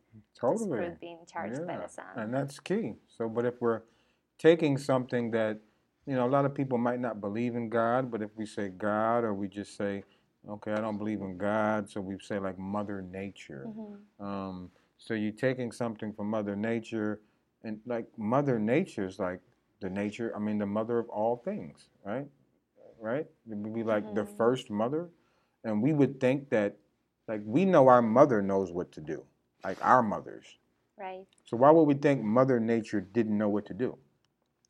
[0.43, 0.78] totally.
[0.78, 1.65] fruit being charged yeah.
[1.72, 2.05] by the sun.
[2.22, 2.88] And that's key.
[3.15, 3.82] So, but if we're
[4.49, 5.55] taking something that,
[6.07, 8.65] you know, a lot of people might not believe in God, but if we say
[8.70, 9.93] God or we just say,
[10.55, 13.65] okay, I don't believe in God, so we say like Mother Nature.
[13.67, 14.26] Mm-hmm.
[14.26, 17.20] Um, so you're taking something from Mother Nature,
[17.64, 19.39] and like Mother Nature is like
[19.82, 22.28] the nature, I mean, the mother of all things, right?
[23.02, 23.26] Right?
[23.50, 24.16] It would be like mm-hmm.
[24.16, 25.10] the first mother.
[25.64, 26.78] And we would think that,
[27.28, 29.24] like, we know our mother knows what to do,
[29.64, 30.45] like our mothers.
[30.97, 31.26] Right.
[31.45, 33.97] So why would we think Mother Nature didn't know what to do?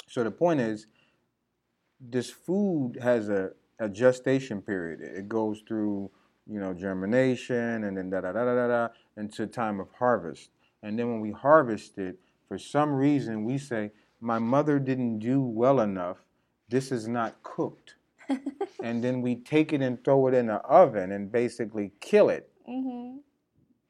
[0.07, 0.87] So the point is,
[1.99, 5.01] this food has a, a gestation period.
[5.01, 6.09] It goes through,
[6.49, 8.87] you know, germination and then da da da da da
[9.17, 10.49] into time of harvest.
[10.81, 13.91] And then when we harvest it, for some reason we say,
[14.21, 16.17] my mother didn't do well enough.
[16.69, 17.95] This is not cooked.
[18.83, 22.49] and then we take it and throw it in the oven and basically kill it.
[22.67, 23.17] Mm-hmm.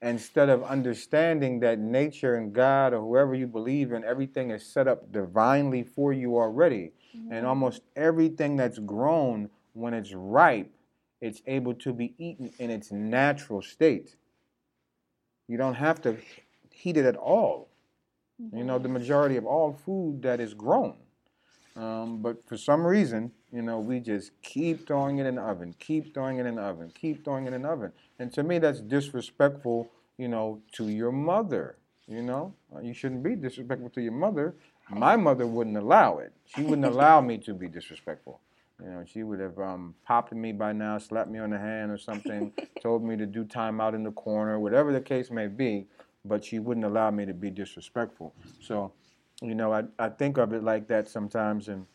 [0.01, 4.87] Instead of understanding that nature and God or whoever you believe in, everything is set
[4.87, 6.91] up divinely for you already.
[7.15, 7.33] Mm-hmm.
[7.33, 10.71] And almost everything that's grown, when it's ripe,
[11.21, 14.15] it's able to be eaten in its natural state.
[15.47, 16.17] You don't have to
[16.69, 17.69] heat it at all.
[18.41, 18.57] Mm-hmm.
[18.57, 20.95] You know, the majority of all food that is grown.
[21.75, 25.73] Um, but for some reason, you know, we just keep throwing it in the oven,
[25.79, 27.91] keep throwing it in the oven, keep throwing it in the oven.
[28.19, 31.77] And to me, that's disrespectful, you know, to your mother.
[32.07, 34.55] You know, uh, you shouldn't be disrespectful to your mother.
[34.89, 36.33] My mother wouldn't allow it.
[36.45, 38.41] She wouldn't allow me to be disrespectful.
[38.81, 41.91] You know, she would have um, popped me by now, slapped me on the hand
[41.91, 45.47] or something, told me to do time out in the corner, whatever the case may
[45.47, 45.87] be
[46.25, 48.33] but she wouldn't allow me to be disrespectful.
[48.59, 48.91] So,
[49.41, 51.85] you know, I, I think of it like that sometimes, and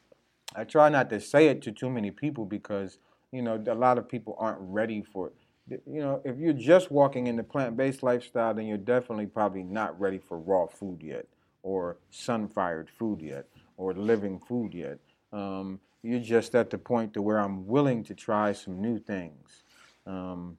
[0.55, 2.99] I try not to say it to too many people because,
[3.33, 5.83] you know, a lot of people aren't ready for it.
[5.87, 9.63] You know, if you're just walking in the plant based lifestyle, then you're definitely probably
[9.63, 11.27] not ready for raw food yet,
[11.63, 13.47] or sun fired food yet,
[13.79, 14.99] or living food yet.
[15.33, 19.63] Um, you're just at the point to where I'm willing to try some new things.
[20.07, 20.59] Um,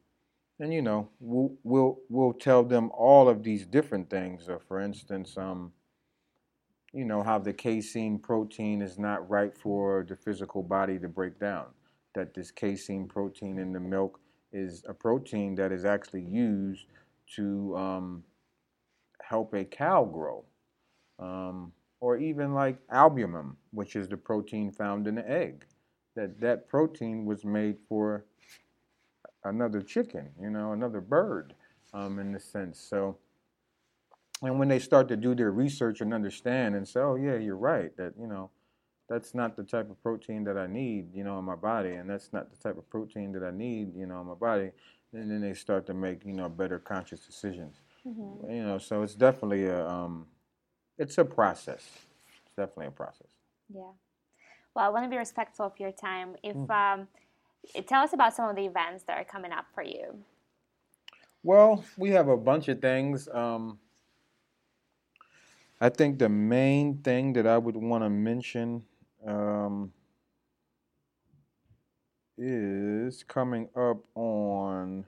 [0.59, 4.49] and you know we'll we'll we'll tell them all of these different things.
[4.67, 5.71] For instance, um,
[6.93, 11.39] you know how the casein protein is not right for the physical body to break
[11.39, 11.65] down.
[12.15, 14.19] That this casein protein in the milk
[14.51, 16.85] is a protein that is actually used
[17.35, 18.23] to um,
[19.21, 20.45] help a cow grow,
[21.19, 25.65] um, or even like albumin, which is the protein found in the egg.
[26.15, 28.25] That that protein was made for
[29.43, 31.53] another chicken, you know, another bird,
[31.93, 32.79] um, in a sense.
[32.79, 33.17] So,
[34.41, 37.57] and when they start to do their research and understand and say, oh yeah, you're
[37.57, 38.49] right, that you know,
[39.09, 42.09] that's not the type of protein that I need, you know, in my body, and
[42.09, 44.71] that's not the type of protein that I need, you know, in my body.
[45.13, 47.81] And then they start to make, you know, better conscious decisions.
[48.05, 48.51] Mm-hmm.
[48.51, 50.25] You know, so it's definitely a, um,
[50.97, 51.87] it's a process.
[52.45, 53.27] It's definitely a process.
[53.73, 53.81] Yeah.
[54.75, 56.35] Well, I want to be respectful of your time.
[56.43, 56.69] If mm.
[56.69, 57.07] um,
[57.87, 60.17] tell us about some of the events that are coming up for you.
[61.43, 63.29] Well, we have a bunch of things.
[63.31, 63.79] Um,
[65.79, 68.83] I think the main thing that I would want to mention
[69.25, 69.91] um,
[72.37, 75.05] is coming up on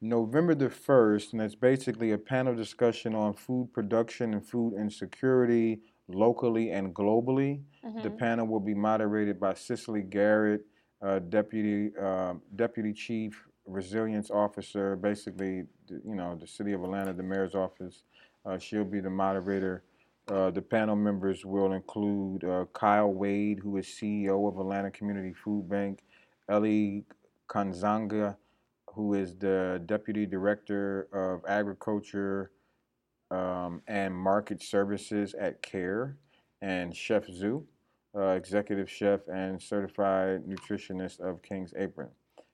[0.00, 5.80] November the 1st, and it's basically a panel discussion on food production and food insecurity
[6.08, 7.60] locally and globally.
[7.84, 8.02] Mm-hmm.
[8.02, 10.64] The panel will be moderated by Cicely Garrett
[11.02, 17.22] uh, deputy uh, deputy chief resilience officer, basically, you know, the city of Atlanta, the
[17.22, 18.02] mayor's office.
[18.44, 19.84] Uh, she'll be the moderator.
[20.28, 25.32] Uh, the panel members will include uh, Kyle Waide, who is CEO of Atlanta Community
[25.32, 26.00] Food Bank,
[26.48, 27.04] Ellie
[27.48, 28.36] Kanzanga,
[28.94, 32.50] who is the deputy director of agriculture
[33.30, 36.16] um, and market services at CARE,
[36.62, 37.66] and Chef Zoo
[38.16, 42.08] uh, executive chef and certified nutritionist of King's Apron.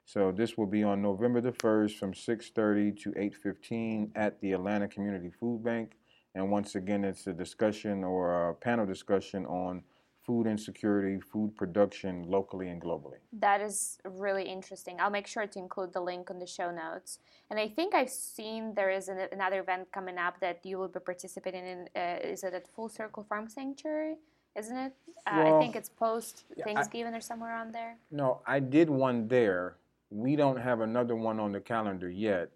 [0.05, 4.87] So this will be on November the 1st from 6:30 to 8:15 at the Atlanta
[4.87, 5.99] Community Food Bank.
[6.35, 9.83] And once again, it's a discussion or a panel discussion on
[10.27, 13.21] food insecurity, food production locally and globally.
[13.33, 15.01] That is really interesting.
[15.01, 17.21] I'll make sure to include the link on the show notes.
[17.51, 20.89] And I think I've seen there is an, another event coming up that you will
[20.89, 21.89] be participating in.
[21.95, 24.17] Uh, is it at Full Circle Farm Sanctuary?
[24.57, 24.93] isn't it?
[25.27, 27.97] Uh, well, I think it's post Thanksgiving or somewhere on there.
[28.11, 29.77] No, I did one there.
[30.11, 32.51] We don't have another one on the calendar yet.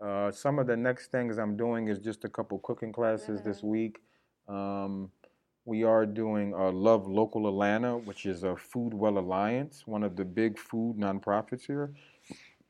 [0.00, 3.48] Uh, some of the next things I'm doing is just a couple cooking classes mm-hmm.
[3.48, 4.00] this week.
[4.48, 5.10] Um,
[5.66, 10.16] we are doing uh, Love Local Atlanta, which is a Food Well Alliance, one of
[10.16, 11.92] the big food nonprofits here.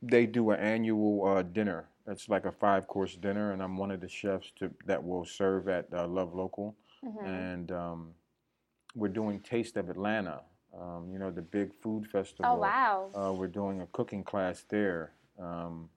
[0.03, 3.91] They do an annual uh, dinner it's like a five course dinner, and I'm one
[3.91, 6.77] of the chefs to, that will serve at uh, Love Local.
[7.05, 7.27] Mm-hmm.
[7.27, 8.09] And um,
[8.95, 10.41] we're doing Taste of Atlanta,
[10.79, 12.53] um, you know, the big food festival.
[12.53, 13.11] Oh, wow.
[13.15, 15.13] Uh, we're doing a cooking class there.
[15.39, 15.89] Um,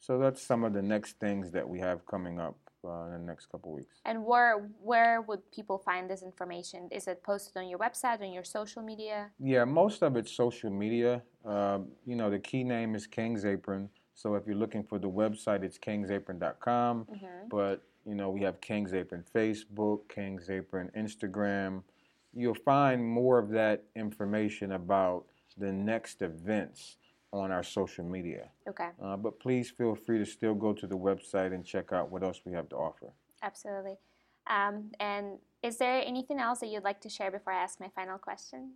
[0.00, 3.18] so that's some of the next things that we have coming up uh, in the
[3.18, 4.00] next couple weeks.
[4.04, 6.88] And where where would people find this information?
[6.90, 9.30] Is it posted on your website, on your social media?
[9.38, 11.22] Yeah, most of it's social media.
[11.44, 13.88] Uh, you know, the key name is King's Apron.
[14.14, 17.06] So if you're looking for the website, it's kingsapron.com.
[17.06, 17.48] Mm-hmm.
[17.50, 21.82] But you know, we have King's Apron Facebook, King's Apron Instagram.
[22.34, 25.26] You'll find more of that information about
[25.58, 26.96] the next events
[27.32, 28.48] on our social media.
[28.68, 28.88] Okay.
[29.02, 32.22] Uh, but please feel free to still go to the website and check out what
[32.22, 33.12] else we have to offer.
[33.42, 33.96] Absolutely.
[34.46, 37.88] Um, and is there anything else that you'd like to share before I ask my
[37.94, 38.72] final question?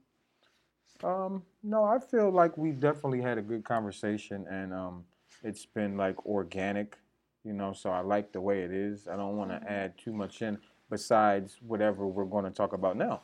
[1.04, 5.04] Um, no, I feel like we definitely had a good conversation and um,
[5.42, 6.96] it's been like organic,
[7.44, 9.06] you know, so I like the way it is.
[9.06, 9.68] I don't want to mm-hmm.
[9.68, 10.58] add too much in
[10.88, 13.20] besides whatever we're going to talk about now.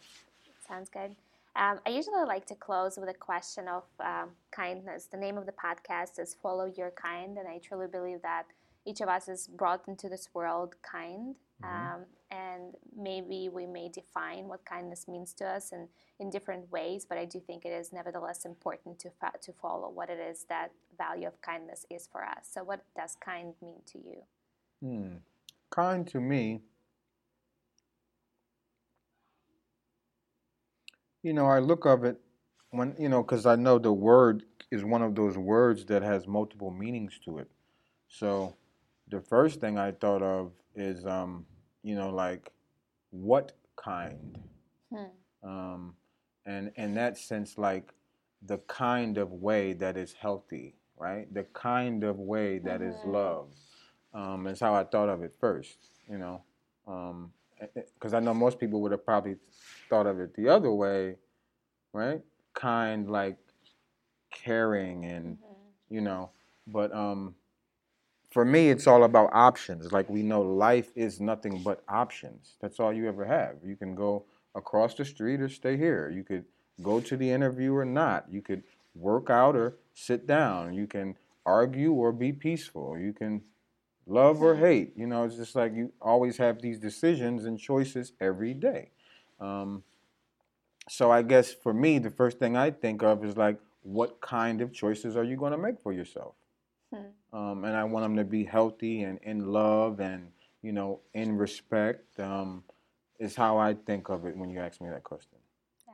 [0.69, 1.17] Sounds good.
[1.55, 5.09] Um, I usually like to close with a question of um, kindness.
[5.11, 8.45] The name of the podcast is Follow Your Kind, and I truly believe that
[8.87, 11.37] each of us is brought into this world kind.
[11.63, 11.95] Mm-hmm.
[11.95, 15.89] Um, and maybe we may define what kindness means to us in,
[16.19, 19.91] in different ways, but I do think it is nevertheless important to, fa- to follow
[19.91, 22.49] what it is that value of kindness is for us.
[22.51, 24.23] So, what does kind mean to you?
[24.81, 25.17] Hmm.
[25.71, 26.63] Kind to me
[31.23, 32.21] You know, I look of it
[32.71, 36.27] when you know because I know the word is one of those words that has
[36.27, 37.49] multiple meanings to it.
[38.09, 38.57] So
[39.09, 41.47] the first thing I thought of is, um,
[41.83, 42.51] you know, like
[43.11, 44.39] what kind,
[44.91, 45.49] hmm.
[45.49, 45.95] um,
[46.47, 47.93] and in that sense, like
[48.47, 51.33] the kind of way that is healthy, right?
[51.33, 52.91] The kind of way that mm-hmm.
[52.91, 53.49] is love.
[54.15, 56.43] Um, is how I thought of it first, you know.
[56.87, 57.33] Um,
[57.75, 59.37] because I know most people would have probably
[59.89, 61.17] thought of it the other way,
[61.93, 62.21] right?
[62.55, 63.37] Kind, like
[64.31, 65.95] caring, and mm-hmm.
[65.95, 66.31] you know.
[66.67, 67.35] But um,
[68.31, 69.93] for me, it's all about options.
[69.93, 72.57] Like we know, life is nothing but options.
[72.61, 73.57] That's all you ever have.
[73.65, 74.25] You can go
[74.55, 76.11] across the street or stay here.
[76.11, 76.45] You could
[76.83, 78.27] go to the interview or not.
[78.31, 78.63] You could
[78.95, 80.75] work out or sit down.
[80.75, 82.99] You can argue or be peaceful.
[82.99, 83.43] You can
[84.07, 84.93] love or hate.
[84.97, 88.91] You know, it's just like you always have these decisions and choices every day.
[89.41, 89.83] Um,
[90.89, 94.61] so I guess for me, the first thing I think of is like, what kind
[94.61, 96.35] of choices are you going to make for yourself?
[96.93, 97.37] Hmm.
[97.37, 100.29] Um, and I want them to be healthy and in love and
[100.63, 102.21] you know in respect.
[102.21, 102.65] Um,
[103.23, 105.39] is how I think of it when you ask me that question.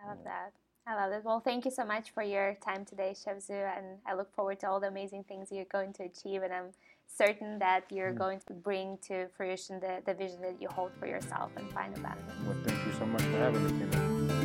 [0.02, 0.52] I love that.
[0.86, 1.22] I love it.
[1.22, 4.59] Well, thank you so much for your time today, Chef Zoo, and I look forward
[4.60, 6.43] to all the amazing things you're going to achieve.
[6.43, 6.70] And I'm
[7.09, 8.18] certain that you're mm.
[8.18, 11.97] going to bring to fruition the, the vision that you hold for yourself and find
[11.97, 12.32] abundance.
[12.47, 14.39] Well, thank you so much for having me.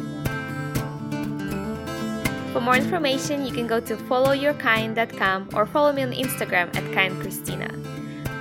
[2.53, 7.71] For more information, you can go to followyourkind.com or follow me on Instagram at kindchristina.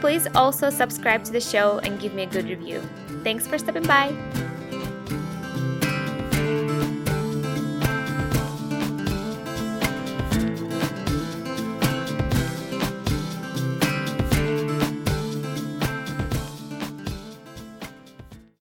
[0.02, 2.82] Please also subscribe to the show and give me a good review.
[3.24, 4.12] Thanks for stopping by.